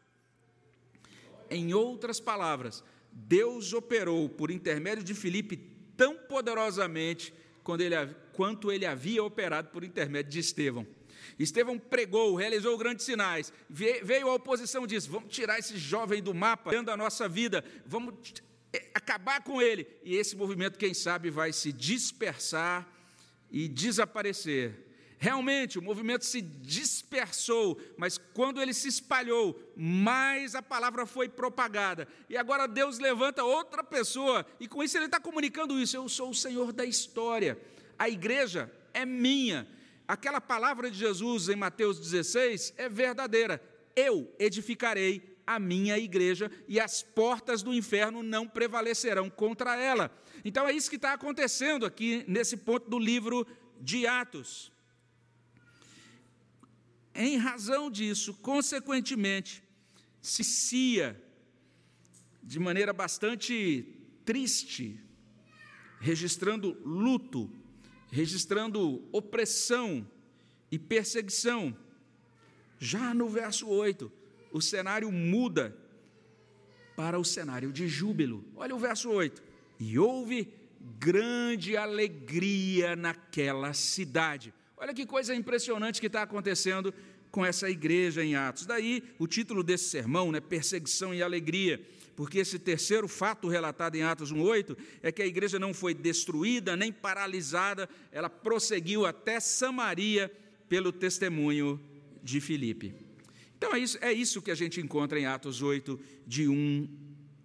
Em 1.47 1.75
outras 1.75 2.19
palavras, 2.19 2.83
Deus 3.11 3.73
operou 3.73 4.29
por 4.29 4.51
intermédio 4.51 5.03
de 5.03 5.13
Filipe 5.13 5.57
tão 5.95 6.15
poderosamente 6.15 7.33
ele, 7.79 7.95
quanto 8.33 8.71
ele 8.71 8.85
havia 8.85 9.23
operado 9.23 9.69
por 9.69 9.83
intermédio 9.83 10.31
de 10.31 10.39
Estevão. 10.39 10.87
Estevão 11.37 11.77
pregou, 11.77 12.35
realizou 12.35 12.77
grandes 12.77 13.05
sinais, 13.05 13.53
veio 13.69 14.29
a 14.29 14.33
oposição 14.33 14.85
e 14.85 14.87
disse: 14.87 15.09
Vamos 15.09 15.33
tirar 15.33 15.59
esse 15.59 15.77
jovem 15.77 16.23
do 16.23 16.33
mapa, 16.33 16.71
dentro 16.71 16.87
da 16.87 16.97
nossa 16.97 17.29
vida, 17.29 17.63
vamos 17.85 18.33
é, 18.73 18.89
acabar 18.93 19.43
com 19.43 19.61
ele. 19.61 19.85
E 20.03 20.15
esse 20.15 20.35
movimento, 20.35 20.79
quem 20.79 20.93
sabe, 20.93 21.29
vai 21.29 21.53
se 21.53 21.71
dispersar 21.71 22.87
e 23.51 23.67
desaparecer 23.67 24.88
Realmente, 25.21 25.77
o 25.77 25.81
movimento 25.81 26.23
se 26.23 26.41
dispersou, 26.41 27.77
mas 27.97 28.17
quando 28.17 28.61
ele 28.61 28.73
se 28.73 28.87
espalhou, 28.87 29.61
mais 29.75 30.55
a 30.55 30.61
palavra 30.61 31.05
foi 31.05 31.27
propagada. 31.27 32.07
E 32.29 32.37
agora 32.37 32.69
Deus 32.69 32.99
levanta 32.99 33.43
outra 33.43 33.83
pessoa, 33.83 34.45
e 34.61 34.67
com 34.67 34.81
isso 34.81 34.97
ele 34.97 35.07
está 35.07 35.19
comunicando 35.19 35.77
isso: 35.77 35.97
eu 35.97 36.07
sou 36.07 36.29
o 36.29 36.35
Senhor 36.35 36.71
da 36.71 36.85
história, 36.85 37.59
a 37.97 38.07
igreja 38.07 38.71
é 38.93 39.05
minha. 39.05 39.67
Aquela 40.07 40.39
palavra 40.39 40.89
de 40.89 40.97
Jesus 40.97 41.49
em 41.49 41.55
Mateus 41.57 41.99
16 41.99 42.75
é 42.77 42.87
verdadeira. 42.87 43.61
Eu 43.97 44.33
edificarei 44.39 45.37
a 45.45 45.59
minha 45.59 45.97
igreja 45.97 46.49
e 46.65 46.79
as 46.79 47.03
portas 47.03 47.61
do 47.61 47.73
inferno 47.73 48.23
não 48.23 48.47
prevalecerão 48.47 49.29
contra 49.29 49.75
ela. 49.75 50.09
Então 50.45 50.65
é 50.65 50.71
isso 50.71 50.89
que 50.89 50.95
está 50.95 51.11
acontecendo 51.11 51.85
aqui 51.85 52.23
nesse 52.25 52.55
ponto 52.55 52.89
do 52.89 52.97
livro 52.97 53.45
de 53.81 54.07
Atos. 54.07 54.71
Em 57.13 57.37
razão 57.37 57.89
disso, 57.89 58.33
consequentemente, 58.35 59.63
se 60.21 60.43
cia 60.43 61.21
de 62.43 62.59
maneira 62.59 62.93
bastante 62.93 63.85
triste, 64.25 64.99
registrando 65.99 66.77
luto, 66.83 67.49
registrando 68.11 69.07
opressão 69.11 70.07
e 70.71 70.79
perseguição. 70.79 71.75
Já 72.79 73.13
no 73.13 73.27
verso 73.27 73.67
8, 73.67 74.11
o 74.51 74.61
cenário 74.61 75.11
muda 75.11 75.75
para 76.95 77.19
o 77.19 77.25
cenário 77.25 77.71
de 77.71 77.87
júbilo. 77.87 78.43
Olha 78.55 78.75
o 78.75 78.79
verso 78.79 79.09
8. 79.09 79.41
E 79.79 79.97
houve 79.97 80.51
grande 80.99 81.77
alegria 81.77 82.95
naquela 82.95 83.73
cidade. 83.73 84.53
Olha 84.79 84.93
que 84.93 85.05
coisa 85.05 85.35
impressionante 85.35 85.99
que 85.99 86.07
está 86.07 86.21
acontecendo 86.21 86.93
com 87.29 87.45
essa 87.45 87.69
igreja 87.69 88.23
em 88.23 88.35
Atos. 88.35 88.65
Daí 88.65 89.03
o 89.19 89.27
título 89.27 89.61
desse 89.61 89.89
sermão, 89.89 90.31
né, 90.31 90.39
Perseguição 90.39 91.13
e 91.13 91.21
Alegria, 91.21 91.81
porque 92.15 92.39
esse 92.39 92.57
terceiro 92.57 93.07
fato 93.07 93.49
relatado 93.49 93.95
em 93.95 94.03
Atos 94.03 94.31
1:8 94.31 94.77
é 95.03 95.11
que 95.11 95.21
a 95.21 95.25
igreja 95.25 95.59
não 95.59 95.73
foi 95.73 95.93
destruída 95.93 96.77
nem 96.77 96.93
paralisada, 96.93 97.89
ela 98.09 98.29
prosseguiu 98.29 99.05
até 99.05 99.39
Samaria 99.41 100.31
pelo 100.69 100.93
testemunho 100.93 101.79
de 102.23 102.39
Filipe. 102.39 102.93
Então 103.57 103.75
é 103.75 103.79
isso, 103.79 103.97
é 104.01 104.13
isso 104.13 104.41
que 104.41 104.51
a 104.51 104.55
gente 104.55 104.79
encontra 104.79 105.19
em 105.19 105.25
Atos 105.25 105.61
8, 105.61 105.99
de 106.25 106.47
1 106.47 106.87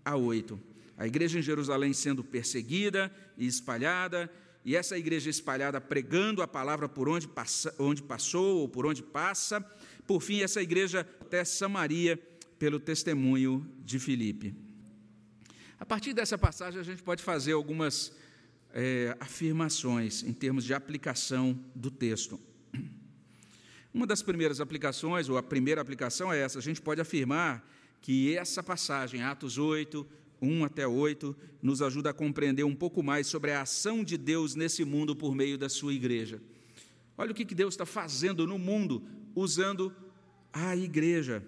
a 0.05 0.17
8. 0.17 0.61
A 0.97 1.07
igreja 1.07 1.41
em 1.41 1.43
Jerusalém 1.43 1.93
sendo 1.93 2.23
perseguida 2.23 3.13
e 3.37 3.47
espalhada, 3.47 4.31
e 4.65 4.75
essa 4.75 4.97
igreja 4.97 5.29
espalhada 5.29 5.81
pregando 5.81 6.41
a 6.41 6.49
palavra 6.49 6.89
por 6.89 7.09
onde, 7.09 7.29
passa, 7.29 7.75
onde 7.79 8.03
passou 8.03 8.61
ou 8.61 8.69
por 8.69 8.87
onde 8.87 9.03
passa, 9.03 9.61
por 10.07 10.23
fim, 10.23 10.41
essa 10.41 10.63
igreja 10.63 11.01
até 11.21 11.45
Samaria, 11.45 12.17
pelo 12.59 12.81
testemunho 12.81 13.71
de 13.81 13.99
Filipe. 13.99 14.55
A 15.79 15.85
partir 15.85 16.15
dessa 16.15 16.39
passagem, 16.39 16.81
a 16.81 16.85
gente 16.85 17.03
pode 17.03 17.23
fazer 17.23 17.53
algumas 17.53 18.13
é, 18.73 19.15
afirmações 19.21 20.23
em 20.23 20.33
termos 20.33 20.65
de 20.65 20.73
aplicação 20.73 21.59
do 21.75 21.91
texto. 21.91 22.41
Uma 23.93 24.07
das 24.07 24.23
primeiras 24.23 24.61
aplicações, 24.61 25.29
ou 25.29 25.37
a 25.37 25.43
primeira 25.43 25.81
aplicação 25.81 26.33
é 26.33 26.41
essa: 26.41 26.59
a 26.59 26.63
gente 26.63 26.81
pode 26.81 27.01
afirmar 27.01 27.69
que 28.01 28.37
essa 28.37 28.63
passagem, 28.63 29.23
Atos 29.23 29.59
8, 29.59 30.07
1 30.45 30.65
até 30.65 30.87
8, 30.87 31.37
nos 31.63 31.83
ajuda 31.83 32.11
a 32.11 32.15
compreender 32.15 32.65
um 32.65 32.75
pouco 32.75 33.03
mais 33.03 33.27
sobre 33.27 33.51
a 33.51 33.63
ação 33.63 34.05
de 34.05 34.17
Deus 34.17 34.55
nesse 34.55 34.85
mundo 34.85 35.17
por 35.17 35.35
meio 35.35 35.59
da 35.59 35.69
sua 35.69 35.93
igreja. 35.93 36.41
Olha 37.17 37.33
o 37.33 37.35
que 37.35 37.45
Deus 37.55 37.75
está 37.75 37.87
fazendo 37.87 38.47
no 38.47 38.59
mundo 38.59 39.03
usando 39.35 39.95
a 40.53 40.77
igreja. 40.77 41.43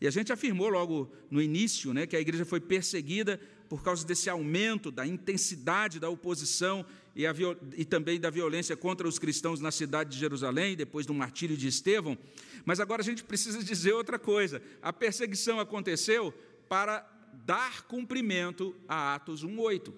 E 0.00 0.06
a 0.06 0.10
gente 0.10 0.32
afirmou 0.32 0.68
logo 0.68 1.10
no 1.30 1.42
início 1.42 1.92
né, 1.92 2.06
que 2.06 2.16
a 2.16 2.20
igreja 2.20 2.44
foi 2.44 2.60
perseguida 2.60 3.40
por 3.68 3.82
causa 3.82 4.06
desse 4.06 4.30
aumento 4.30 4.90
da 4.90 5.06
intensidade 5.06 6.00
da 6.00 6.08
oposição 6.08 6.86
e, 7.14 7.26
a, 7.26 7.34
e, 7.76 7.84
também 7.84 8.18
da 8.18 8.30
violência 8.30 8.76
contra 8.76 9.06
os 9.06 9.18
cristãos 9.18 9.60
na 9.60 9.70
cidade 9.70 10.10
de 10.10 10.18
Jerusalém, 10.18 10.76
depois 10.76 11.04
do 11.04 11.12
martírio 11.12 11.56
de 11.56 11.68
Estevão. 11.68 12.16
Mas 12.64 12.80
agora 12.80 13.02
a 13.02 13.04
gente 13.04 13.24
precisa 13.24 13.62
dizer 13.62 13.92
outra 13.92 14.18
coisa: 14.18 14.62
a 14.80 14.92
perseguição 14.92 15.58
aconteceu 15.60 16.32
para 16.68 17.06
dar 17.32 17.82
cumprimento 17.82 18.74
a 18.86 19.14
Atos 19.14 19.44
1,8. 19.44 19.92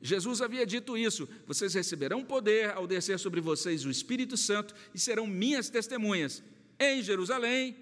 Jesus 0.00 0.40
havia 0.40 0.66
dito 0.66 0.96
isso: 0.96 1.28
vocês 1.46 1.74
receberão 1.74 2.24
poder 2.24 2.70
ao 2.70 2.86
descer 2.86 3.18
sobre 3.18 3.40
vocês 3.40 3.84
o 3.84 3.90
Espírito 3.90 4.36
Santo 4.36 4.74
e 4.94 4.98
serão 4.98 5.26
minhas 5.26 5.68
testemunhas 5.68 6.42
em 6.78 7.02
Jerusalém, 7.02 7.76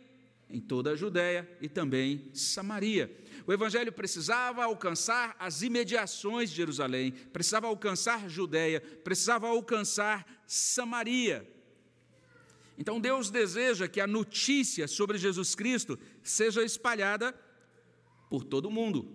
em 0.49 0.61
toda 0.61 0.93
a 0.93 0.97
Judéia 0.97 1.49
e 1.61 1.69
também 1.69 2.31
Samaria. 2.33 3.15
O 3.47 3.53
Evangelho 3.53 3.93
precisava 3.93 4.65
alcançar 4.65 5.37
as 5.39 5.63
imediações 5.63 6.51
de 6.51 6.57
Jerusalém, 6.57 7.13
precisava 7.33 7.67
alcançar 7.67 8.29
Judéia, 8.29 8.81
precisava 8.81 9.49
alcançar 9.49 10.27
Samaria. 10.47 11.47
Então 12.79 13.01
Deus 13.01 13.31
deseja 13.31 13.87
que 13.87 14.01
a 14.01 14.07
notícia 14.07 14.89
sobre 14.89 15.19
Jesus 15.19 15.55
Cristo 15.55 15.99
seja 16.23 16.65
espalhada 16.65 17.35
por 18.29 18.45
todo 18.45 18.71
mundo. 18.71 19.07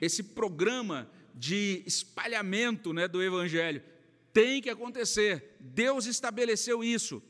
Esse 0.00 0.22
programa 0.22 1.10
de 1.34 1.82
espalhamento 1.86 2.92
né, 2.92 3.06
do 3.08 3.22
Evangelho 3.22 3.82
tem 4.32 4.60
que 4.60 4.70
acontecer. 4.70 5.56
Deus 5.60 6.06
estabeleceu 6.06 6.82
isso. 6.82 7.22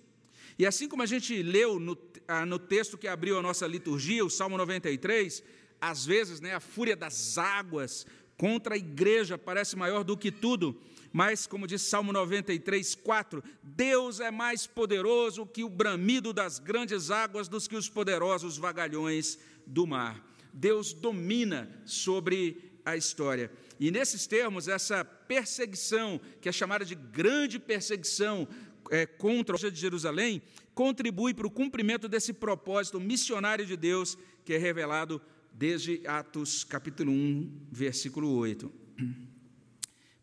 E 0.59 0.67
assim 0.67 0.89
como 0.89 1.03
a 1.03 1.07
gente 1.07 1.43
leu 1.43 1.79
no, 1.79 1.97
ah, 2.27 2.45
no 2.45 2.59
texto 2.59 2.99
que 2.99 3.07
abriu 3.07 3.39
a 3.39 3.43
nossa 3.43 3.67
liturgia, 3.67 4.25
o 4.25 4.31
Salmo 4.31 4.59
93, 4.59 5.43
às 5.81 6.05
vezes 6.05 6.41
né, 6.41 6.55
a 6.55 6.61
fúria 6.61 6.97
das 6.97 7.39
águas 7.39 8.07
contra 8.37 8.75
a 8.75 8.79
igreja 8.79 9.39
parece 9.39 9.77
maior 9.77 10.03
do 10.05 10.17
que 10.17 10.31
tudo, 10.31 10.81
mas, 11.13 11.47
como 11.47 11.67
diz 11.67 11.83
Salmo 11.83 12.13
93, 12.13 12.95
4, 12.97 13.43
Deus 13.63 14.21
é 14.21 14.31
mais 14.31 14.67
poderoso 14.67 15.47
que 15.47 15.65
o 15.65 15.69
bramido 15.69 16.33
das 16.33 16.59
grandes 16.59 17.11
águas 17.11 17.49
dos 17.49 17.67
que 17.67 17.77
os 17.77 17.89
poderosos 17.89 18.59
vagalhões 18.59 19.39
do 19.67 19.87
mar. 19.87 20.28
Deus 20.53 20.93
domina 20.93 21.71
sobre 21.85 22.69
a 22.85 22.97
história. 22.97 23.51
E 23.79 23.91
nesses 23.91 24.27
termos, 24.27 24.67
essa 24.67 25.05
perseguição, 25.05 26.21
que 26.41 26.49
é 26.49 26.53
chamada 26.53 26.85
de 26.85 26.95
grande 26.95 27.59
perseguição 27.59 28.49
é, 28.91 29.07
contra 29.07 29.57
a 29.57 29.71
de 29.71 29.79
Jerusalém, 29.79 30.43
contribui 30.75 31.35
para 31.35 31.47
o 31.47 31.51
cumprimento 31.51 32.09
desse 32.09 32.33
propósito 32.33 32.99
missionário 32.99 33.67
de 33.67 33.77
Deus 33.77 34.17
que 34.45 34.55
é 34.55 34.59
revelado 34.59 35.21
desde 35.53 36.01
Atos 36.07 36.65
capítulo 36.65 37.13
1, 37.13 37.67
versículo 37.71 38.31
8. 38.37 38.73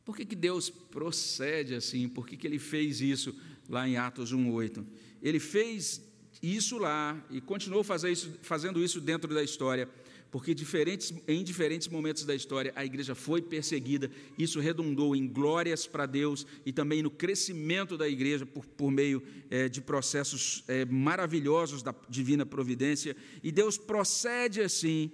Por 0.04 0.16
que, 0.16 0.26
que 0.26 0.36
Deus 0.36 0.70
procede 0.70 1.76
assim? 1.76 2.08
Por 2.08 2.28
que, 2.28 2.38
que 2.38 2.48
ele 2.48 2.60
fez 2.60 3.02
isso 3.02 3.36
lá 3.68 3.88
em 3.88 3.98
Atos 3.98 4.32
1, 4.32 4.52
8? 4.52 4.86
Ele 5.22 5.40
fez 5.40 6.02
isso 6.42 6.78
lá 6.78 7.24
e 7.30 7.42
continuou 7.42 7.84
fazendo 7.84 8.84
isso 8.84 9.02
dentro 9.02 9.34
da 9.34 9.44
história 9.44 9.90
porque 10.36 10.54
diferentes, 10.54 11.14
em 11.30 11.46
diferentes 11.46 11.88
momentos 11.88 12.26
da 12.26 12.36
história 12.36 12.74
a 12.76 12.84
igreja 12.84 13.16
foi 13.16 13.42
perseguida, 13.42 14.12
isso 14.38 14.60
redundou 14.60 15.16
em 15.16 15.26
glórias 15.30 15.88
para 15.88 16.06
Deus 16.06 16.46
e 16.66 16.74
também 16.74 17.02
no 17.02 17.10
crescimento 17.10 17.98
da 17.98 18.06
igreja 18.06 18.46
por, 18.46 18.66
por 18.66 18.92
meio 18.92 19.24
é, 19.50 19.70
de 19.70 19.80
processos 19.80 20.62
é, 20.68 20.84
maravilhosos 20.84 21.82
da 21.82 21.96
divina 22.10 22.46
providência, 22.46 23.16
e 23.42 23.50
Deus 23.50 23.78
procede 23.78 24.60
assim 24.60 25.10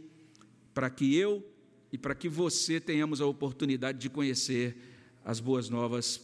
para 0.74 0.90
que 0.90 1.16
eu 1.16 1.48
e 1.94 2.00
para 2.00 2.16
que 2.16 2.28
você 2.28 2.80
tenhamos 2.80 3.22
a 3.22 3.28
oportunidade 3.28 4.00
de 4.00 4.10
conhecer 4.10 4.76
as 5.24 5.40
boas 5.40 5.70
novas 5.70 6.20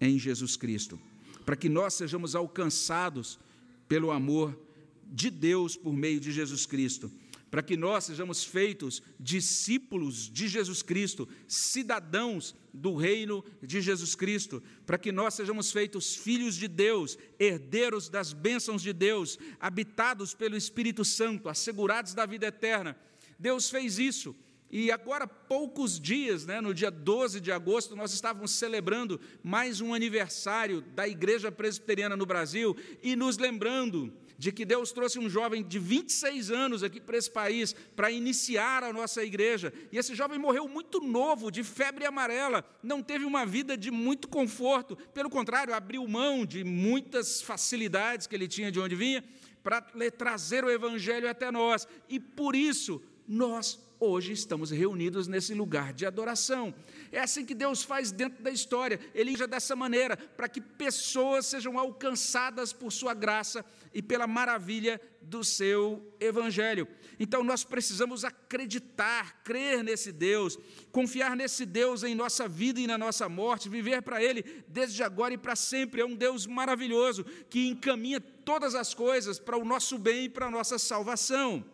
em 0.00 0.18
Jesus 0.18 0.56
Cristo, 0.56 0.98
para 1.46 1.54
que 1.54 1.68
nós 1.68 1.94
sejamos 1.94 2.34
alcançados 2.34 3.38
pelo 3.86 4.10
amor 4.10 4.60
de 5.06 5.30
Deus 5.30 5.76
por 5.76 5.92
meio 5.92 6.18
de 6.18 6.32
Jesus 6.32 6.66
Cristo 6.66 7.08
para 7.52 7.62
que 7.62 7.76
nós 7.76 8.04
sejamos 8.04 8.42
feitos 8.42 9.02
discípulos 9.20 10.30
de 10.30 10.48
Jesus 10.48 10.80
Cristo, 10.80 11.28
cidadãos 11.46 12.54
do 12.72 12.96
reino 12.96 13.44
de 13.62 13.82
Jesus 13.82 14.14
Cristo, 14.14 14.62
para 14.86 14.96
que 14.96 15.12
nós 15.12 15.34
sejamos 15.34 15.70
feitos 15.70 16.16
filhos 16.16 16.54
de 16.54 16.66
Deus, 16.66 17.18
herdeiros 17.38 18.08
das 18.08 18.32
bênçãos 18.32 18.80
de 18.80 18.94
Deus, 18.94 19.38
habitados 19.60 20.32
pelo 20.32 20.56
Espírito 20.56 21.04
Santo, 21.04 21.46
assegurados 21.46 22.14
da 22.14 22.24
vida 22.24 22.46
eterna. 22.46 22.96
Deus 23.38 23.68
fez 23.68 23.98
isso. 23.98 24.34
E 24.70 24.90
agora, 24.90 25.26
poucos 25.26 26.00
dias, 26.00 26.46
né, 26.46 26.58
no 26.58 26.72
dia 26.72 26.90
12 26.90 27.38
de 27.38 27.52
agosto, 27.52 27.94
nós 27.94 28.14
estávamos 28.14 28.52
celebrando 28.52 29.20
mais 29.42 29.82
um 29.82 29.92
aniversário 29.92 30.80
da 30.80 31.06
Igreja 31.06 31.52
Presbiteriana 31.52 32.16
no 32.16 32.24
Brasil 32.24 32.74
e 33.02 33.14
nos 33.14 33.36
lembrando 33.36 34.10
de 34.42 34.50
que 34.50 34.64
Deus 34.64 34.90
trouxe 34.90 35.20
um 35.20 35.30
jovem 35.30 35.62
de 35.62 35.78
26 35.78 36.50
anos 36.50 36.82
aqui 36.82 37.00
para 37.00 37.16
esse 37.16 37.30
país 37.30 37.72
para 37.94 38.10
iniciar 38.10 38.82
a 38.82 38.92
nossa 38.92 39.22
igreja. 39.22 39.72
E 39.92 39.96
esse 39.96 40.16
jovem 40.16 40.36
morreu 40.36 40.66
muito 40.66 40.98
novo, 40.98 41.48
de 41.48 41.62
febre 41.62 42.04
amarela, 42.04 42.64
não 42.82 43.00
teve 43.00 43.24
uma 43.24 43.46
vida 43.46 43.76
de 43.76 43.88
muito 43.88 44.26
conforto, 44.26 44.96
pelo 45.14 45.30
contrário, 45.30 45.72
abriu 45.72 46.08
mão 46.08 46.44
de 46.44 46.64
muitas 46.64 47.40
facilidades 47.40 48.26
que 48.26 48.34
ele 48.34 48.48
tinha 48.48 48.72
de 48.72 48.80
onde 48.80 48.96
vinha 48.96 49.22
para 49.62 49.80
trazer 50.10 50.64
o 50.64 50.70
evangelho 50.70 51.30
até 51.30 51.48
nós. 51.52 51.86
E 52.08 52.18
por 52.18 52.56
isso 52.56 53.00
nós 53.28 53.78
hoje 54.02 54.32
estamos 54.32 54.72
reunidos 54.72 55.28
nesse 55.28 55.54
lugar 55.54 55.92
de 55.92 56.04
adoração. 56.04 56.74
É 57.12 57.20
assim 57.20 57.44
que 57.44 57.54
Deus 57.54 57.84
faz 57.84 58.10
dentro 58.10 58.42
da 58.42 58.50
história. 58.50 58.98
Ele 59.14 59.32
usa 59.32 59.46
dessa 59.46 59.76
maneira 59.76 60.16
para 60.16 60.48
que 60.48 60.60
pessoas 60.60 61.46
sejam 61.46 61.78
alcançadas 61.78 62.72
por 62.72 62.90
sua 62.90 63.14
graça 63.14 63.64
e 63.94 64.02
pela 64.02 64.26
maravilha 64.26 65.00
do 65.20 65.44
seu 65.44 66.12
evangelho. 66.18 66.88
Então 67.18 67.44
nós 67.44 67.62
precisamos 67.62 68.24
acreditar, 68.24 69.42
crer 69.44 69.84
nesse 69.84 70.10
Deus, 70.10 70.58
confiar 70.90 71.36
nesse 71.36 71.64
Deus 71.64 72.02
em 72.02 72.14
nossa 72.14 72.48
vida 72.48 72.80
e 72.80 72.88
na 72.88 72.98
nossa 72.98 73.28
morte, 73.28 73.68
viver 73.68 74.02
para 74.02 74.20
ele 74.20 74.64
desde 74.66 75.04
agora 75.04 75.32
e 75.32 75.38
para 75.38 75.54
sempre. 75.54 76.00
É 76.00 76.04
um 76.04 76.16
Deus 76.16 76.44
maravilhoso 76.44 77.24
que 77.48 77.68
encaminha 77.68 78.20
todas 78.20 78.74
as 78.74 78.92
coisas 78.94 79.38
para 79.38 79.56
o 79.56 79.64
nosso 79.64 79.96
bem 79.96 80.24
e 80.24 80.28
para 80.28 80.46
a 80.46 80.50
nossa 80.50 80.76
salvação. 80.76 81.64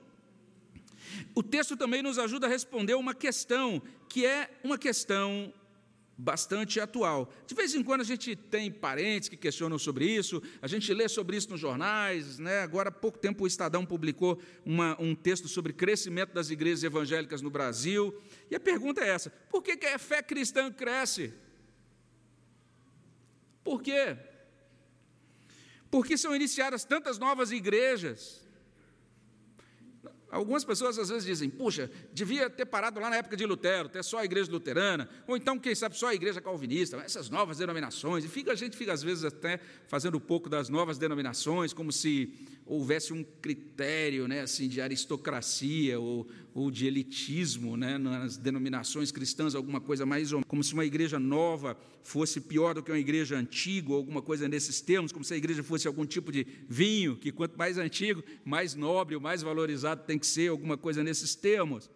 O 1.34 1.42
texto 1.42 1.76
também 1.76 2.02
nos 2.02 2.18
ajuda 2.18 2.46
a 2.46 2.50
responder 2.50 2.94
uma 2.94 3.14
questão, 3.14 3.82
que 4.08 4.24
é 4.26 4.50
uma 4.62 4.78
questão 4.78 5.52
bastante 6.20 6.80
atual. 6.80 7.32
De 7.46 7.54
vez 7.54 7.76
em 7.76 7.82
quando 7.82 8.00
a 8.00 8.04
gente 8.04 8.34
tem 8.34 8.72
parentes 8.72 9.28
que 9.28 9.36
questionam 9.36 9.78
sobre 9.78 10.04
isso, 10.04 10.42
a 10.60 10.66
gente 10.66 10.92
lê 10.92 11.08
sobre 11.08 11.36
isso 11.36 11.48
nos 11.50 11.60
jornais. 11.60 12.40
Né? 12.40 12.58
Agora, 12.58 12.88
há 12.88 12.92
pouco 12.92 13.18
tempo, 13.18 13.44
o 13.44 13.46
Estadão 13.46 13.86
publicou 13.86 14.42
uma, 14.66 15.00
um 15.00 15.14
texto 15.14 15.46
sobre 15.46 15.72
crescimento 15.72 16.34
das 16.34 16.50
igrejas 16.50 16.82
evangélicas 16.82 17.40
no 17.40 17.50
Brasil. 17.50 18.20
E 18.50 18.56
a 18.56 18.60
pergunta 18.60 19.00
é 19.00 19.10
essa: 19.10 19.30
por 19.48 19.62
que, 19.62 19.76
que 19.76 19.86
a 19.86 19.98
fé 19.98 20.20
cristã 20.20 20.72
cresce? 20.72 21.32
Por 23.62 23.80
quê? 23.80 24.16
Porque 25.88 26.18
são 26.18 26.34
iniciadas 26.34 26.84
tantas 26.84 27.16
novas 27.18 27.52
igrejas. 27.52 28.47
Algumas 30.30 30.62
pessoas 30.62 30.98
às 30.98 31.08
vezes 31.08 31.24
dizem, 31.24 31.48
puxa, 31.48 31.90
devia 32.12 32.50
ter 32.50 32.66
parado 32.66 33.00
lá 33.00 33.08
na 33.08 33.16
época 33.16 33.36
de 33.36 33.46
Lutero, 33.46 33.88
ter 33.88 34.04
só 34.04 34.18
a 34.18 34.24
igreja 34.24 34.50
luterana, 34.52 35.08
ou 35.26 35.36
então, 35.36 35.58
quem 35.58 35.74
sabe, 35.74 35.96
só 35.96 36.08
a 36.08 36.14
igreja 36.14 36.40
calvinista, 36.40 36.98
essas 36.98 37.30
novas 37.30 37.56
denominações. 37.56 38.24
E 38.24 38.28
fica, 38.28 38.52
a 38.52 38.54
gente 38.54 38.76
fica, 38.76 38.92
às 38.92 39.02
vezes, 39.02 39.24
até 39.24 39.58
fazendo 39.86 40.18
um 40.18 40.20
pouco 40.20 40.48
das 40.50 40.68
novas 40.68 40.98
denominações, 40.98 41.72
como 41.72 41.90
se 41.90 42.32
houvesse 42.68 43.12
um 43.12 43.24
critério 43.40 44.28
né, 44.28 44.42
assim, 44.42 44.68
de 44.68 44.80
aristocracia 44.80 45.98
ou, 45.98 46.28
ou 46.54 46.70
de 46.70 46.86
elitismo 46.86 47.76
né, 47.76 47.96
nas 47.96 48.36
denominações 48.36 49.10
cristãs, 49.10 49.54
alguma 49.54 49.80
coisa 49.80 50.04
mais 50.04 50.32
ou 50.32 50.44
como 50.44 50.62
se 50.62 50.74
uma 50.74 50.84
igreja 50.84 51.18
nova 51.18 51.76
fosse 52.02 52.40
pior 52.40 52.74
do 52.74 52.82
que 52.82 52.90
uma 52.90 52.98
igreja 52.98 53.36
antiga, 53.36 53.90
ou 53.90 53.96
alguma 53.96 54.22
coisa 54.22 54.48
nesses 54.48 54.80
termos, 54.80 55.12
como 55.12 55.24
se 55.24 55.34
a 55.34 55.36
igreja 55.36 55.62
fosse 55.62 55.88
algum 55.88 56.04
tipo 56.04 56.30
de 56.30 56.46
vinho, 56.68 57.16
que 57.16 57.32
quanto 57.32 57.56
mais 57.56 57.78
antigo, 57.78 58.22
mais 58.44 58.74
nobre 58.74 59.18
mais 59.18 59.42
valorizado 59.42 60.04
tem 60.04 60.18
que 60.18 60.26
ser, 60.26 60.48
alguma 60.48 60.76
coisa 60.76 61.02
nesses 61.02 61.34
termos. 61.34 61.90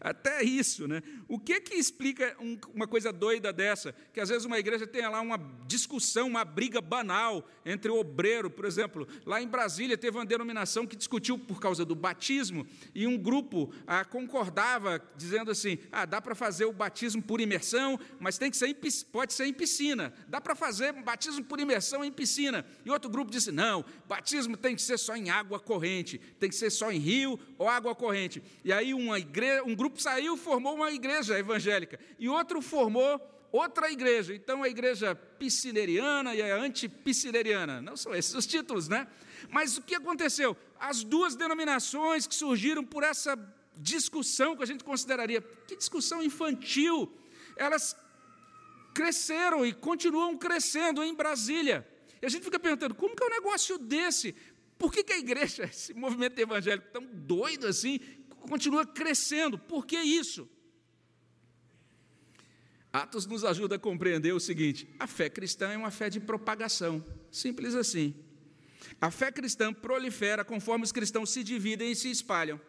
Até 0.00 0.42
isso, 0.42 0.86
né? 0.88 1.02
O 1.28 1.38
que 1.38 1.60
que 1.60 1.74
explica 1.74 2.36
um, 2.40 2.58
uma 2.74 2.86
coisa 2.86 3.12
doida 3.12 3.52
dessa? 3.52 3.94
Que 4.12 4.20
às 4.20 4.28
vezes 4.28 4.44
uma 4.44 4.58
igreja 4.58 4.86
tem 4.86 5.02
lá 5.08 5.20
uma 5.20 5.38
discussão, 5.66 6.26
uma 6.26 6.44
briga 6.44 6.80
banal 6.80 7.46
entre 7.64 7.90
o 7.90 7.98
obreiro, 7.98 8.50
por 8.50 8.64
exemplo. 8.64 9.06
Lá 9.24 9.40
em 9.40 9.48
Brasília 9.48 9.96
teve 9.96 10.16
uma 10.16 10.26
denominação 10.26 10.86
que 10.86 10.96
discutiu 10.96 11.38
por 11.38 11.60
causa 11.60 11.84
do 11.84 11.94
batismo 11.94 12.66
e 12.94 13.06
um 13.06 13.16
grupo 13.18 13.72
ah, 13.86 14.04
concordava 14.04 15.02
dizendo 15.16 15.50
assim: 15.50 15.78
ah, 15.90 16.04
dá 16.04 16.20
para 16.20 16.34
fazer 16.34 16.64
o 16.64 16.72
batismo 16.72 17.22
por 17.22 17.40
imersão, 17.40 17.98
mas 18.18 18.38
tem 18.38 18.50
que 18.50 18.56
ser 18.56 18.68
em, 18.68 18.76
pode 19.10 19.32
ser 19.32 19.46
em 19.46 19.52
piscina. 19.52 20.12
Dá 20.28 20.40
para 20.40 20.54
fazer 20.54 20.92
batismo 20.92 21.44
por 21.44 21.60
imersão 21.60 22.04
em 22.04 22.12
piscina. 22.12 22.64
E 22.84 22.90
outro 22.90 23.10
grupo 23.10 23.30
disse: 23.30 23.50
não, 23.50 23.84
batismo 24.08 24.56
tem 24.56 24.74
que 24.74 24.82
ser 24.82 24.98
só 24.98 25.16
em 25.16 25.30
água 25.30 25.58
corrente, 25.60 26.18
tem 26.38 26.48
que 26.48 26.56
ser 26.56 26.70
só 26.70 26.90
em 26.90 26.98
rio 26.98 27.38
ou 27.58 27.68
água 27.68 27.94
corrente. 27.94 28.42
E 28.64 28.72
aí 28.72 28.94
uma 28.94 29.18
igreja, 29.18 29.62
um 29.64 29.74
grupo 29.82 30.00
saiu, 30.00 30.36
formou 30.36 30.74
uma 30.76 30.92
igreja 30.92 31.38
evangélica, 31.38 31.98
e 32.18 32.28
outro 32.28 32.62
formou 32.62 33.20
outra 33.50 33.90
igreja. 33.90 34.34
Então, 34.34 34.62
a 34.62 34.68
igreja 34.68 35.14
piscineriana 35.14 36.34
e 36.34 36.40
a 36.40 36.56
antipiscineriana. 36.56 37.82
Não 37.82 37.96
são 37.96 38.14
esses 38.14 38.34
os 38.34 38.46
títulos, 38.46 38.88
né? 38.88 39.06
Mas 39.50 39.76
o 39.76 39.82
que 39.82 39.94
aconteceu? 39.94 40.56
As 40.78 41.02
duas 41.02 41.34
denominações 41.34 42.26
que 42.26 42.34
surgiram 42.34 42.84
por 42.84 43.02
essa 43.02 43.36
discussão 43.76 44.56
que 44.56 44.62
a 44.62 44.66
gente 44.66 44.84
consideraria, 44.84 45.42
que 45.66 45.76
discussão 45.76 46.22
infantil, 46.22 47.12
elas 47.56 47.96
cresceram 48.94 49.66
e 49.66 49.72
continuam 49.72 50.36
crescendo 50.36 51.02
em 51.02 51.14
Brasília. 51.14 51.86
E 52.20 52.26
a 52.26 52.28
gente 52.28 52.44
fica 52.44 52.58
perguntando, 52.58 52.94
como 52.94 53.16
que 53.16 53.24
é 53.24 53.26
um 53.26 53.30
negócio 53.30 53.78
desse? 53.78 54.34
Por 54.78 54.92
que, 54.92 55.04
que 55.04 55.12
a 55.12 55.18
igreja, 55.18 55.64
esse 55.70 55.92
movimento 55.94 56.38
evangélico 56.38 56.88
tão 56.92 57.04
doido 57.04 57.66
assim, 57.66 58.00
continua 58.48 58.86
crescendo. 58.86 59.58
Por 59.58 59.86
que 59.86 59.96
isso? 59.96 60.48
Atos 62.92 63.26
nos 63.26 63.44
ajuda 63.44 63.76
a 63.76 63.78
compreender 63.78 64.32
o 64.32 64.40
seguinte: 64.40 64.86
a 64.98 65.06
fé 65.06 65.30
cristã 65.30 65.70
é 65.70 65.76
uma 65.76 65.90
fé 65.90 66.10
de 66.10 66.20
propagação, 66.20 67.04
simples 67.30 67.74
assim. 67.74 68.14
A 69.00 69.10
fé 69.10 69.32
cristã 69.32 69.72
prolifera 69.72 70.44
conforme 70.44 70.84
os 70.84 70.92
cristãos 70.92 71.30
se 71.30 71.42
dividem 71.42 71.90
e 71.90 71.96
se 71.96 72.10
espalham. 72.10 72.60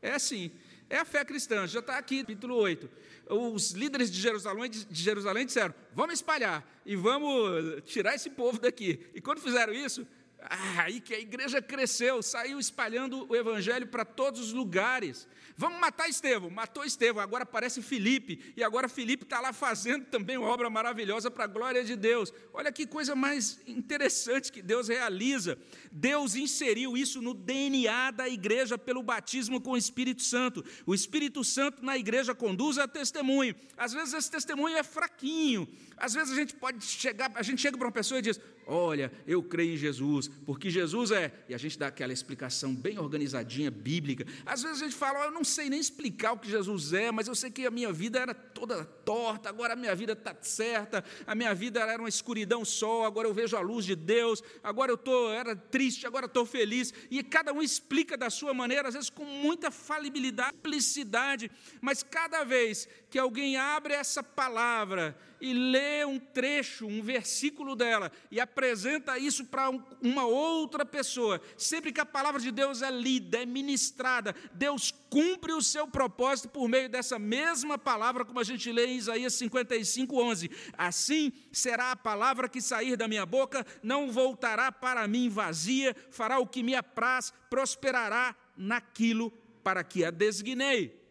É 0.00 0.12
assim. 0.12 0.50
É 0.88 0.98
a 0.98 1.04
fé 1.06 1.24
cristã, 1.24 1.66
já 1.66 1.80
está 1.80 1.96
aqui, 1.96 2.20
capítulo 2.20 2.54
8. 2.54 2.88
Os 3.30 3.70
líderes 3.70 4.10
de 4.10 4.20
Jerusalém, 4.20 4.70
de 4.70 5.02
Jerusalém 5.02 5.46
disseram: 5.46 5.74
vamos 5.94 6.14
espalhar 6.14 6.82
e 6.84 6.94
vamos 6.94 7.82
tirar 7.86 8.14
esse 8.14 8.28
povo 8.28 8.60
daqui. 8.60 9.06
E 9.14 9.20
quando 9.20 9.40
fizeram 9.40 9.72
isso, 9.72 10.06
ah, 10.48 10.82
aí 10.82 11.00
que 11.00 11.14
a 11.14 11.18
igreja 11.18 11.62
cresceu, 11.62 12.22
saiu 12.22 12.58
espalhando 12.58 13.26
o 13.30 13.36
evangelho 13.36 13.86
para 13.86 14.04
todos 14.04 14.40
os 14.40 14.52
lugares. 14.52 15.26
Vamos 15.56 15.78
matar 15.78 16.08
Estevão, 16.08 16.50
matou 16.50 16.84
Estevão, 16.84 17.22
agora 17.22 17.42
aparece 17.44 17.82
Felipe, 17.82 18.52
e 18.56 18.64
agora 18.64 18.88
Felipe 18.88 19.24
está 19.24 19.40
lá 19.40 19.52
fazendo 19.52 20.06
também 20.06 20.36
uma 20.36 20.48
obra 20.48 20.68
maravilhosa 20.70 21.30
para 21.30 21.44
a 21.44 21.46
glória 21.46 21.84
de 21.84 21.94
Deus. 21.94 22.32
Olha 22.52 22.72
que 22.72 22.86
coisa 22.86 23.14
mais 23.14 23.60
interessante 23.66 24.50
que 24.50 24.62
Deus 24.62 24.88
realiza. 24.88 25.58
Deus 25.90 26.34
inseriu 26.34 26.96
isso 26.96 27.20
no 27.20 27.34
DNA 27.34 28.10
da 28.10 28.28
igreja 28.28 28.78
pelo 28.78 29.02
batismo 29.02 29.60
com 29.60 29.72
o 29.72 29.76
Espírito 29.76 30.22
Santo. 30.22 30.64
O 30.86 30.94
Espírito 30.94 31.44
Santo 31.44 31.84
na 31.84 31.96
igreja 31.96 32.34
conduz 32.34 32.78
a 32.78 32.88
testemunho. 32.88 33.54
Às 33.76 33.92
vezes 33.92 34.14
esse 34.14 34.30
testemunho 34.30 34.76
é 34.76 34.82
fraquinho, 34.82 35.68
às 35.96 36.14
vezes 36.14 36.32
a 36.32 36.36
gente 36.36 36.54
pode 36.54 36.84
chegar, 36.84 37.30
a 37.34 37.42
gente 37.42 37.60
chega 37.60 37.76
para 37.76 37.86
uma 37.86 37.92
pessoa 37.92 38.18
e 38.18 38.22
diz: 38.22 38.40
Olha, 38.66 39.12
eu 39.26 39.42
creio 39.42 39.74
em 39.74 39.76
Jesus, 39.76 40.30
porque 40.44 40.70
Jesus 40.70 41.10
é. 41.10 41.32
E 41.48 41.54
a 41.54 41.58
gente 41.58 41.78
dá 41.78 41.88
aquela 41.88 42.12
explicação 42.12 42.74
bem 42.74 42.98
organizadinha, 42.98 43.70
bíblica. 43.70 44.26
Às 44.44 44.62
vezes 44.62 44.82
a 44.82 44.84
gente 44.84 44.96
fala: 44.96 45.20
oh, 45.20 45.24
Eu 45.24 45.30
não 45.30 45.44
sei 45.44 45.68
nem 45.68 45.78
explicar 45.78 46.32
o 46.32 46.38
que 46.38 46.50
Jesus 46.50 46.92
é, 46.92 47.10
mas 47.10 47.28
eu 47.28 47.34
sei 47.34 47.50
que 47.50 47.66
a 47.66 47.70
minha 47.70 47.92
vida 47.92 48.18
era 48.18 48.34
toda 48.34 48.84
torta, 48.84 49.48
agora 49.48 49.72
a 49.72 49.76
minha 49.76 49.94
vida 49.94 50.12
está 50.12 50.34
certa, 50.40 51.04
a 51.26 51.34
minha 51.34 51.54
vida 51.54 51.80
era 51.80 52.00
uma 52.00 52.08
escuridão 52.08 52.64
só, 52.64 53.04
agora 53.04 53.28
eu 53.28 53.34
vejo 53.34 53.56
a 53.56 53.60
luz 53.60 53.84
de 53.84 53.94
Deus, 53.94 54.42
agora 54.62 54.92
eu 54.92 54.96
tô, 54.96 55.30
era 55.30 55.54
triste, 55.54 56.06
agora 56.06 56.26
estou 56.26 56.46
feliz. 56.46 56.92
E 57.10 57.22
cada 57.22 57.52
um 57.52 57.62
explica 57.62 58.16
da 58.16 58.30
sua 58.30 58.54
maneira, 58.54 58.88
às 58.88 58.94
vezes 58.94 59.10
com 59.10 59.24
muita 59.24 59.70
falibilidade, 59.70 60.52
simplicidade, 60.62 61.50
mas 61.80 62.02
cada 62.02 62.44
vez 62.44 62.88
que 63.10 63.18
alguém 63.18 63.56
abre 63.56 63.94
essa 63.94 64.22
palavra, 64.22 65.16
e 65.42 65.52
lê 65.52 66.04
um 66.04 66.20
trecho, 66.20 66.86
um 66.86 67.02
versículo 67.02 67.74
dela 67.74 68.12
e 68.30 68.38
apresenta 68.38 69.18
isso 69.18 69.44
para 69.44 69.70
uma 70.00 70.24
outra 70.24 70.86
pessoa, 70.86 71.40
sempre 71.58 71.92
que 71.92 72.00
a 72.00 72.06
palavra 72.06 72.40
de 72.40 72.52
Deus 72.52 72.80
é 72.80 72.90
lida, 72.92 73.42
é 73.42 73.44
ministrada, 73.44 74.36
Deus 74.54 74.94
cumpre 75.10 75.52
o 75.52 75.60
seu 75.60 75.88
propósito 75.88 76.48
por 76.48 76.68
meio 76.68 76.88
dessa 76.88 77.18
mesma 77.18 77.76
palavra, 77.76 78.24
como 78.24 78.38
a 78.38 78.44
gente 78.44 78.70
lê 78.70 78.86
em 78.86 78.96
Isaías 78.96 79.34
55, 79.34 80.16
11. 80.16 80.48
Assim 80.78 81.32
será 81.50 81.90
a 81.90 81.96
palavra 81.96 82.48
que 82.48 82.60
sair 82.60 82.96
da 82.96 83.08
minha 83.08 83.26
boca, 83.26 83.66
não 83.82 84.12
voltará 84.12 84.70
para 84.70 85.08
mim 85.08 85.28
vazia, 85.28 85.96
fará 86.12 86.38
o 86.38 86.46
que 86.46 86.62
me 86.62 86.76
apraz, 86.76 87.32
prosperará 87.50 88.36
naquilo 88.56 89.32
para 89.64 89.82
que 89.82 90.04
a 90.04 90.12
designei. 90.12 91.02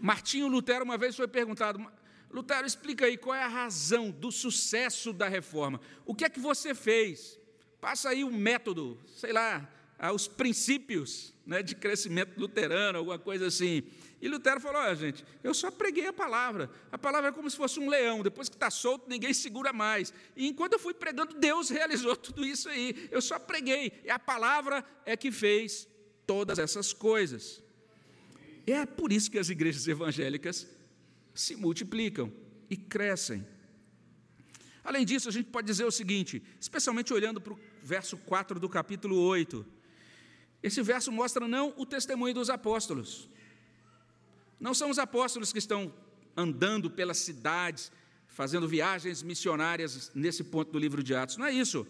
Martinho 0.00 0.48
Lutero 0.48 0.84
uma 0.84 0.98
vez 0.98 1.14
foi 1.14 1.28
perguntado, 1.28 1.78
Lutero, 2.32 2.66
explica 2.66 3.04
aí 3.04 3.16
qual 3.18 3.34
é 3.34 3.42
a 3.42 3.48
razão 3.48 4.10
do 4.10 4.32
sucesso 4.32 5.12
da 5.12 5.28
reforma. 5.28 5.80
O 6.06 6.14
que 6.14 6.24
é 6.24 6.30
que 6.30 6.40
você 6.40 6.74
fez? 6.74 7.38
Passa 7.80 8.08
aí 8.08 8.24
o 8.24 8.28
um 8.28 8.36
método, 8.36 8.98
sei 9.16 9.32
lá, 9.32 9.68
os 10.14 10.26
princípios 10.26 11.34
né, 11.44 11.62
de 11.62 11.74
crescimento 11.74 12.38
luterano, 12.38 12.98
alguma 12.98 13.18
coisa 13.18 13.46
assim. 13.46 13.82
E 14.20 14.28
Lutero 14.28 14.60
falou: 14.60 14.80
olha, 14.80 14.94
gente, 14.94 15.24
eu 15.44 15.52
só 15.52 15.70
preguei 15.70 16.06
a 16.06 16.12
palavra. 16.12 16.70
A 16.90 16.96
palavra 16.96 17.28
é 17.28 17.32
como 17.32 17.50
se 17.50 17.56
fosse 17.56 17.78
um 17.78 17.88
leão, 17.88 18.22
depois 18.22 18.48
que 18.48 18.56
está 18.56 18.70
solto, 18.70 19.08
ninguém 19.08 19.34
segura 19.34 19.72
mais. 19.72 20.12
E 20.34 20.48
enquanto 20.48 20.72
eu 20.72 20.78
fui 20.78 20.94
pregando, 20.94 21.34
Deus 21.34 21.68
realizou 21.70 22.16
tudo 22.16 22.44
isso 22.44 22.68
aí. 22.68 23.08
Eu 23.10 23.20
só 23.20 23.38
preguei. 23.38 23.92
E 24.04 24.10
a 24.10 24.18
palavra 24.18 24.84
é 25.04 25.16
que 25.16 25.30
fez 25.30 25.86
todas 26.26 26.58
essas 26.58 26.92
coisas. 26.92 27.62
É 28.66 28.86
por 28.86 29.12
isso 29.12 29.30
que 29.30 29.38
as 29.38 29.50
igrejas 29.50 29.86
evangélicas 29.88 30.68
se 31.34 31.56
multiplicam 31.56 32.32
e 32.68 32.76
crescem. 32.76 33.46
Além 34.84 35.04
disso, 35.04 35.28
a 35.28 35.32
gente 35.32 35.48
pode 35.50 35.66
dizer 35.66 35.84
o 35.84 35.90
seguinte, 35.90 36.42
especialmente 36.60 37.12
olhando 37.12 37.40
para 37.40 37.52
o 37.52 37.58
verso 37.82 38.16
4 38.16 38.58
do 38.58 38.68
capítulo 38.68 39.16
8. 39.16 39.64
Esse 40.62 40.82
verso 40.82 41.12
mostra 41.12 41.46
não 41.46 41.72
o 41.76 41.86
testemunho 41.86 42.34
dos 42.34 42.50
apóstolos. 42.50 43.28
Não 44.58 44.74
são 44.74 44.90
os 44.90 44.98
apóstolos 44.98 45.52
que 45.52 45.58
estão 45.58 45.92
andando 46.36 46.90
pelas 46.90 47.18
cidades, 47.18 47.92
fazendo 48.26 48.66
viagens 48.66 49.22
missionárias 49.22 50.10
nesse 50.14 50.42
ponto 50.42 50.72
do 50.72 50.78
livro 50.78 51.02
de 51.02 51.14
Atos. 51.14 51.36
Não 51.36 51.46
é 51.46 51.52
isso. 51.52 51.86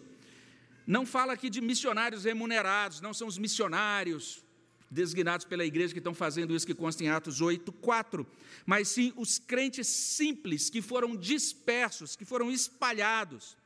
Não 0.85 1.05
fala 1.05 1.33
aqui 1.33 1.49
de 1.49 1.61
missionários 1.61 2.25
remunerados, 2.25 2.99
não 2.99 3.13
são 3.13 3.27
os 3.27 3.37
missionários 3.37 4.42
designados 4.93 5.45
pela 5.45 5.65
igreja 5.65 5.93
que 5.93 5.99
estão 5.99 6.13
fazendo 6.13 6.55
isso 6.55 6.65
que 6.65 6.73
consta 6.73 7.03
em 7.03 7.09
Atos 7.09 7.41
8, 7.41 7.71
4, 7.71 8.25
mas 8.65 8.87
sim 8.87 9.11
os 9.17 9.39
crentes 9.39 9.87
simples 9.87 10.69
que 10.69 10.81
foram 10.81 11.15
dispersos, 11.15 12.15
que 12.15 12.23
foram 12.23 12.51
espalhados. 12.51 13.57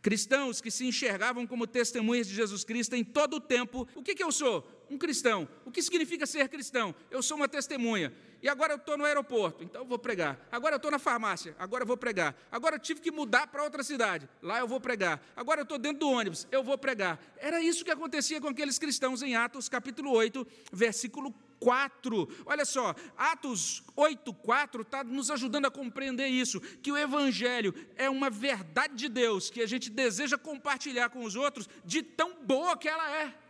Cristãos 0.00 0.60
que 0.60 0.70
se 0.70 0.84
enxergavam 0.86 1.46
como 1.46 1.66
testemunhas 1.66 2.26
de 2.26 2.34
Jesus 2.34 2.64
Cristo 2.64 2.96
em 2.96 3.04
todo 3.04 3.36
o 3.36 3.40
tempo. 3.40 3.86
O 3.94 4.02
que, 4.02 4.14
que 4.14 4.24
eu 4.24 4.32
sou? 4.32 4.66
um 4.92 4.98
cristão. 4.98 5.48
O 5.64 5.70
que 5.70 5.82
significa 5.82 6.26
ser 6.26 6.48
cristão? 6.48 6.94
Eu 7.10 7.22
sou 7.22 7.36
uma 7.36 7.48
testemunha. 7.48 8.12
E 8.42 8.48
agora 8.48 8.72
eu 8.72 8.76
estou 8.76 8.98
no 8.98 9.04
aeroporto, 9.04 9.62
então 9.62 9.82
eu 9.82 9.86
vou 9.86 9.98
pregar. 9.98 10.36
Agora 10.50 10.74
eu 10.74 10.76
estou 10.76 10.90
na 10.90 10.98
farmácia, 10.98 11.54
agora 11.58 11.84
eu 11.84 11.86
vou 11.86 11.96
pregar. 11.96 12.34
Agora 12.50 12.74
eu 12.74 12.80
tive 12.80 13.00
que 13.00 13.12
mudar 13.12 13.46
para 13.46 13.62
outra 13.62 13.84
cidade, 13.84 14.28
lá 14.42 14.58
eu 14.58 14.66
vou 14.66 14.80
pregar. 14.80 15.22
Agora 15.36 15.60
eu 15.60 15.62
estou 15.62 15.78
dentro 15.78 16.00
do 16.00 16.10
ônibus, 16.10 16.48
eu 16.50 16.64
vou 16.64 16.76
pregar. 16.76 17.20
Era 17.38 17.62
isso 17.62 17.84
que 17.84 17.90
acontecia 17.90 18.40
com 18.40 18.48
aqueles 18.48 18.80
cristãos 18.80 19.22
em 19.22 19.36
Atos 19.36 19.68
capítulo 19.68 20.10
8, 20.10 20.44
versículo 20.72 21.32
4. 21.60 22.28
Olha 22.44 22.64
só, 22.64 22.96
Atos 23.16 23.84
8, 23.94 24.34
4 24.34 24.82
está 24.82 25.04
nos 25.04 25.30
ajudando 25.30 25.66
a 25.66 25.70
compreender 25.70 26.26
isso, 26.26 26.60
que 26.60 26.90
o 26.90 26.98
Evangelho 26.98 27.72
é 27.96 28.10
uma 28.10 28.28
verdade 28.28 28.94
de 28.94 29.08
Deus 29.08 29.50
que 29.50 29.62
a 29.62 29.66
gente 29.66 29.88
deseja 29.88 30.36
compartilhar 30.36 31.10
com 31.10 31.22
os 31.22 31.36
outros, 31.36 31.68
de 31.84 32.02
tão 32.02 32.42
boa 32.42 32.76
que 32.76 32.88
ela 32.88 33.08
é. 33.18 33.41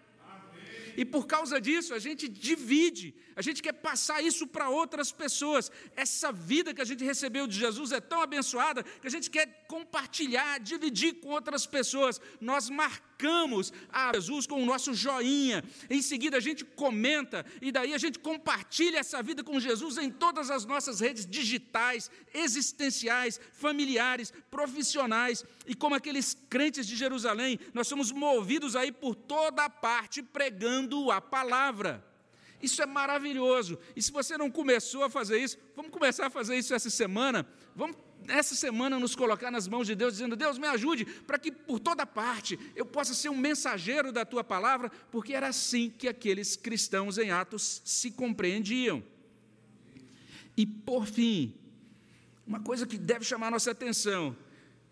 E 0.96 1.04
por 1.04 1.26
causa 1.26 1.60
disso, 1.60 1.94
a 1.94 1.98
gente 1.98 2.28
divide, 2.28 3.14
a 3.34 3.42
gente 3.42 3.62
quer 3.62 3.72
passar 3.72 4.22
isso 4.22 4.46
para 4.46 4.68
outras 4.68 5.10
pessoas. 5.12 5.70
Essa 5.96 6.32
vida 6.32 6.74
que 6.74 6.80
a 6.80 6.84
gente 6.84 7.04
recebeu 7.04 7.46
de 7.46 7.58
Jesus 7.58 7.92
é 7.92 8.00
tão 8.00 8.20
abençoada 8.20 8.82
que 8.82 9.06
a 9.06 9.10
gente 9.10 9.30
quer 9.30 9.66
compartilhar, 9.68 10.58
dividir 10.60 11.14
com 11.14 11.30
outras 11.30 11.66
pessoas. 11.66 12.20
Nós 12.40 12.68
marcamos 12.68 13.72
a 13.88 14.12
Jesus 14.14 14.46
com 14.46 14.60
o 14.60 14.66
nosso 14.66 14.92
joinha, 14.92 15.62
em 15.88 16.02
seguida 16.02 16.36
a 16.38 16.40
gente 16.40 16.64
comenta, 16.64 17.46
e 17.60 17.70
daí 17.70 17.94
a 17.94 17.98
gente 17.98 18.18
compartilha 18.18 18.98
essa 18.98 19.22
vida 19.22 19.44
com 19.44 19.60
Jesus 19.60 19.96
em 19.96 20.10
todas 20.10 20.50
as 20.50 20.64
nossas 20.64 20.98
redes 20.98 21.24
digitais, 21.24 22.10
existenciais, 22.34 23.40
familiares, 23.52 24.32
profissionais, 24.50 25.44
e 25.66 25.74
como 25.74 25.94
aqueles 25.94 26.36
crentes 26.50 26.84
de 26.86 26.96
Jerusalém, 26.96 27.60
nós 27.72 27.86
somos 27.86 28.10
movidos 28.10 28.74
aí 28.74 28.90
por 28.90 29.14
toda 29.14 29.64
a 29.64 29.70
parte 29.70 30.20
pregando 30.20 30.81
a 31.10 31.20
palavra. 31.20 32.04
Isso 32.62 32.80
é 32.80 32.86
maravilhoso. 32.86 33.78
E 33.96 34.02
se 34.02 34.12
você 34.12 34.38
não 34.38 34.50
começou 34.50 35.02
a 35.02 35.10
fazer 35.10 35.38
isso, 35.38 35.58
vamos 35.74 35.90
começar 35.90 36.26
a 36.26 36.30
fazer 36.30 36.56
isso 36.56 36.72
essa 36.72 36.88
semana. 36.88 37.46
Vamos 37.74 37.96
essa 38.28 38.54
semana 38.54 39.00
nos 39.00 39.16
colocar 39.16 39.50
nas 39.50 39.66
mãos 39.66 39.86
de 39.86 39.96
Deus, 39.96 40.14
dizendo: 40.14 40.36
Deus, 40.36 40.58
me 40.58 40.68
ajude 40.68 41.04
para 41.04 41.38
que 41.38 41.50
por 41.50 41.80
toda 41.80 42.06
parte 42.06 42.58
eu 42.76 42.86
possa 42.86 43.14
ser 43.14 43.28
um 43.30 43.36
mensageiro 43.36 44.12
da 44.12 44.24
tua 44.24 44.44
palavra, 44.44 44.90
porque 45.10 45.32
era 45.32 45.48
assim 45.48 45.90
que 45.90 46.06
aqueles 46.06 46.54
cristãos 46.54 47.18
em 47.18 47.30
Atos 47.30 47.82
se 47.84 48.12
compreendiam. 48.12 49.02
E 50.56 50.64
por 50.64 51.06
fim, 51.06 51.54
uma 52.46 52.60
coisa 52.60 52.86
que 52.86 52.98
deve 52.98 53.24
chamar 53.24 53.50
nossa 53.50 53.70
atenção 53.70 54.36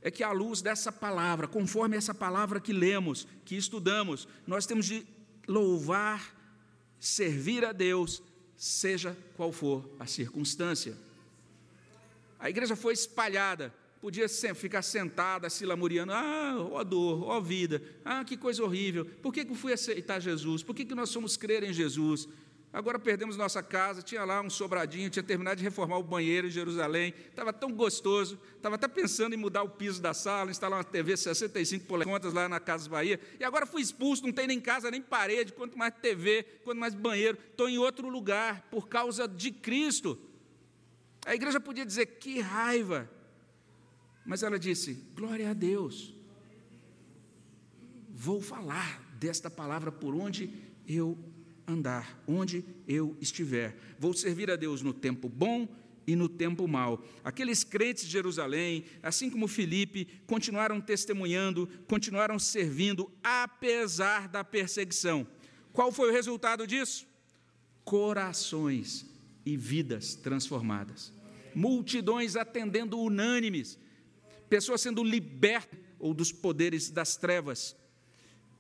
é 0.02 0.10
que, 0.10 0.24
à 0.24 0.32
luz 0.32 0.62
dessa 0.62 0.90
palavra, 0.90 1.46
conforme 1.46 1.96
essa 1.96 2.14
palavra 2.14 2.58
que 2.58 2.72
lemos, 2.72 3.28
que 3.44 3.54
estudamos, 3.54 4.26
nós 4.46 4.64
temos 4.64 4.86
de 4.86 5.06
louvar, 5.50 6.32
servir 7.00 7.64
a 7.64 7.72
Deus, 7.72 8.22
seja 8.56 9.16
qual 9.36 9.50
for 9.50 9.84
a 9.98 10.06
circunstância. 10.06 10.96
A 12.38 12.48
igreja 12.48 12.76
foi 12.76 12.94
espalhada, 12.94 13.74
podia 14.00 14.28
ficar 14.54 14.82
sentada, 14.82 15.50
se 15.50 15.66
lamuriando, 15.66 16.12
ah, 16.12 16.56
ó 16.70 16.84
dor, 16.84 17.24
ó 17.24 17.40
vida, 17.40 17.82
ah, 18.04 18.24
que 18.24 18.36
coisa 18.36 18.62
horrível, 18.62 19.04
por 19.04 19.32
que, 19.34 19.40
eu 19.40 19.54
fui 19.56 19.72
aceitar 19.72 20.20
Jesus? 20.20 20.62
Por 20.62 20.74
que 20.74 20.94
nós 20.94 21.10
somos 21.10 21.36
crer 21.36 21.64
em 21.64 21.72
Jesus? 21.72 22.28
Agora 22.72 23.00
perdemos 23.00 23.36
nossa 23.36 23.64
casa, 23.64 24.00
tinha 24.00 24.24
lá 24.24 24.40
um 24.40 24.48
sobradinho, 24.48 25.10
tinha 25.10 25.24
terminado 25.24 25.56
de 25.56 25.64
reformar 25.64 25.98
o 25.98 26.04
banheiro 26.04 26.46
em 26.46 26.50
Jerusalém, 26.50 27.12
estava 27.28 27.52
tão 27.52 27.72
gostoso, 27.72 28.38
estava 28.54 28.76
até 28.76 28.86
pensando 28.86 29.34
em 29.34 29.36
mudar 29.36 29.64
o 29.64 29.68
piso 29.68 30.00
da 30.00 30.14
sala, 30.14 30.52
instalar 30.52 30.78
uma 30.78 30.84
TV 30.84 31.16
65 31.16 31.86
polegadas 31.86 32.32
lá 32.32 32.48
na 32.48 32.60
Casa 32.60 32.88
Bahia, 32.88 33.18
e 33.40 33.44
agora 33.44 33.66
fui 33.66 33.82
expulso, 33.82 34.22
não 34.22 34.32
tem 34.32 34.46
nem 34.46 34.60
casa, 34.60 34.88
nem 34.88 35.02
parede, 35.02 35.52
quanto 35.52 35.76
mais 35.76 35.92
TV, 36.00 36.44
quanto 36.62 36.78
mais 36.78 36.94
banheiro, 36.94 37.36
estou 37.50 37.68
em 37.68 37.76
outro 37.76 38.08
lugar, 38.08 38.68
por 38.70 38.88
causa 38.88 39.26
de 39.26 39.50
Cristo. 39.50 40.16
A 41.26 41.34
igreja 41.34 41.58
podia 41.58 41.84
dizer 41.84 42.06
que 42.06 42.40
raiva, 42.40 43.10
mas 44.24 44.44
ela 44.44 44.58
disse: 44.58 44.94
glória 45.14 45.50
a 45.50 45.52
Deus. 45.52 46.14
Vou 48.08 48.40
falar 48.40 49.02
desta 49.18 49.50
palavra 49.50 49.90
por 49.90 50.14
onde 50.14 50.52
eu 50.86 51.18
andar, 51.70 52.22
onde 52.26 52.64
eu 52.86 53.16
estiver. 53.20 53.76
Vou 53.98 54.12
servir 54.12 54.50
a 54.50 54.56
Deus 54.56 54.82
no 54.82 54.92
tempo 54.92 55.28
bom 55.28 55.68
e 56.06 56.16
no 56.16 56.28
tempo 56.28 56.66
mau. 56.66 57.04
Aqueles 57.22 57.62
crentes 57.62 58.04
de 58.04 58.10
Jerusalém, 58.10 58.84
assim 59.02 59.30
como 59.30 59.46
Filipe, 59.46 60.06
continuaram 60.26 60.80
testemunhando, 60.80 61.68
continuaram 61.86 62.38
servindo, 62.38 63.10
apesar 63.22 64.28
da 64.28 64.42
perseguição. 64.42 65.26
Qual 65.72 65.92
foi 65.92 66.10
o 66.10 66.12
resultado 66.12 66.66
disso? 66.66 67.06
Corações 67.84 69.06
e 69.46 69.56
vidas 69.56 70.14
transformadas. 70.14 71.12
Multidões 71.54 72.36
atendendo 72.36 72.98
unânimes, 72.98 73.78
pessoas 74.48 74.80
sendo 74.80 75.02
libertas 75.02 75.78
ou 75.98 76.14
dos 76.14 76.32
poderes 76.32 76.90
das 76.90 77.16
trevas. 77.16 77.76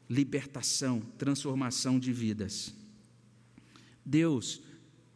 Libertação, 0.08 1.00
transformação 1.16 1.98
de 1.98 2.12
vidas. 2.12 2.74
Deus, 4.04 4.62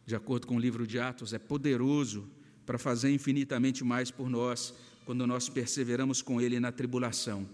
de 0.05 0.15
acordo 0.15 0.47
com 0.47 0.55
o 0.55 0.59
livro 0.59 0.85
de 0.85 0.99
Atos, 0.99 1.33
é 1.33 1.39
poderoso 1.39 2.29
para 2.65 2.77
fazer 2.77 3.11
infinitamente 3.11 3.83
mais 3.83 4.09
por 4.11 4.29
nós 4.29 4.73
quando 5.05 5.25
nós 5.27 5.47
perseveramos 5.47 6.21
com 6.21 6.41
Ele 6.41 6.59
na 6.59 6.71
tribulação. 6.71 7.47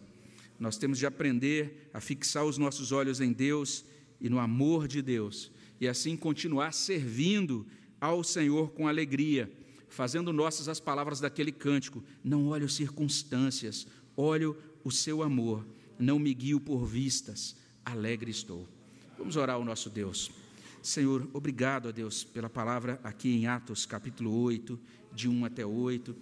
Nós 0.60 0.78
temos 0.78 0.98
de 0.98 1.06
aprender 1.06 1.90
a 1.94 2.00
fixar 2.00 2.46
os 2.46 2.58
nossos 2.58 2.92
olhos 2.92 3.20
em 3.20 3.34
Deus 3.34 3.84
e 4.20 4.30
no 4.30 4.40
amor 4.40 4.88
de 4.88 5.02
Deus, 5.02 5.52
e 5.80 5.88
assim 5.88 6.16
continuar 6.16 6.72
servindo 6.72 7.66
ao 8.00 8.24
Senhor 8.24 8.72
com 8.72 8.88
alegria, 8.88 9.52
fazendo 9.90 10.32
nossas 10.32 10.68
as 10.70 10.80
palavras 10.80 11.20
daquele 11.20 11.52
cântico: 11.52 12.04
Não 12.24 12.48
olho 12.48 12.70
circunstâncias, 12.70 13.88
olho 14.16 14.56
o 14.84 14.92
seu 14.92 15.24
amor, 15.24 15.66
não 15.98 16.20
me 16.20 16.34
guio 16.34 16.60
por 16.60 16.86
vistas, 16.86 17.56
alegre 17.84 18.32
estou. 18.32 18.68
Vamos 19.18 19.36
orar 19.36 19.56
ao 19.56 19.66
nosso 19.66 19.90
Deus. 19.90 20.32
Senhor, 20.82 21.30
obrigado 21.32 21.90
a 21.90 21.92
Deus 21.92 22.24
pela 22.24 22.50
palavra 22.50 23.00
aqui 23.04 23.30
em 23.30 23.46
Atos 23.46 23.86
capítulo 23.86 24.34
8, 24.42 24.80
de 25.14 25.30
1 25.30 25.46
até 25.46 25.64
8. 25.64 26.16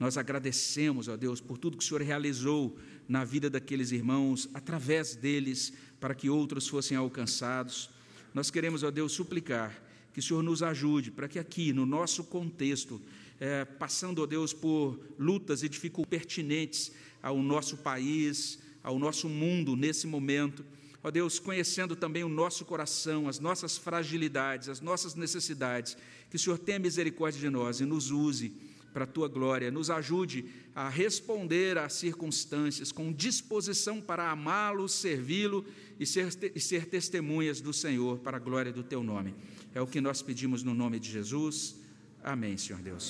Nós 0.00 0.16
agradecemos, 0.16 1.06
ó 1.06 1.18
Deus, 1.18 1.38
por 1.38 1.58
tudo 1.58 1.76
que 1.76 1.84
o 1.84 1.86
Senhor 1.86 2.00
realizou 2.00 2.78
na 3.06 3.24
vida 3.24 3.50
daqueles 3.50 3.92
irmãos, 3.92 4.48
através 4.54 5.14
deles, 5.14 5.74
para 6.00 6.14
que 6.14 6.30
outros 6.30 6.66
fossem 6.66 6.96
alcançados. 6.96 7.90
Nós 8.32 8.50
queremos, 8.50 8.82
ó 8.82 8.90
Deus, 8.90 9.12
suplicar 9.12 9.82
que 10.14 10.20
o 10.20 10.22
Senhor 10.22 10.42
nos 10.42 10.62
ajude 10.62 11.10
para 11.10 11.28
que 11.28 11.38
aqui, 11.38 11.74
no 11.74 11.84
nosso 11.84 12.24
contexto, 12.24 13.02
é, 13.38 13.66
passando, 13.66 14.22
ó 14.22 14.26
Deus, 14.26 14.54
por 14.54 14.98
lutas 15.18 15.62
e 15.62 15.68
dificuldades 15.68 16.08
pertinentes 16.08 16.90
ao 17.22 17.42
nosso 17.42 17.76
país, 17.76 18.58
ao 18.82 18.98
nosso 18.98 19.28
mundo 19.28 19.76
nesse 19.76 20.06
momento, 20.06 20.64
ó 21.06 21.10
Deus, 21.10 21.38
conhecendo 21.38 21.94
também 21.94 22.24
o 22.24 22.28
nosso 22.28 22.64
coração, 22.64 23.28
as 23.28 23.38
nossas 23.38 23.78
fragilidades, 23.78 24.68
as 24.68 24.80
nossas 24.80 25.14
necessidades, 25.14 25.96
que 26.28 26.34
o 26.34 26.38
Senhor 26.38 26.58
tenha 26.58 26.80
misericórdia 26.80 27.38
de 27.40 27.48
nós 27.48 27.78
e 27.78 27.84
nos 27.84 28.10
use 28.10 28.52
para 28.92 29.04
a 29.04 29.06
tua 29.06 29.28
glória, 29.28 29.70
nos 29.70 29.88
ajude 29.88 30.46
a 30.74 30.88
responder 30.88 31.78
às 31.78 31.92
circunstâncias 31.92 32.90
com 32.90 33.12
disposição 33.12 34.00
para 34.00 34.32
amá-lo, 34.32 34.88
servi-lo 34.88 35.64
e 36.00 36.04
ser, 36.04 36.28
e 36.52 36.60
ser 36.60 36.86
testemunhas 36.86 37.60
do 37.60 37.72
Senhor 37.72 38.18
para 38.18 38.38
a 38.38 38.40
glória 38.40 38.72
do 38.72 38.82
teu 38.82 39.04
nome. 39.04 39.32
É 39.72 39.80
o 39.80 39.86
que 39.86 40.00
nós 40.00 40.22
pedimos 40.22 40.64
no 40.64 40.74
nome 40.74 40.98
de 40.98 41.08
Jesus. 41.08 41.76
Amém, 42.20 42.56
Senhor 42.56 42.82
Deus. 42.82 43.04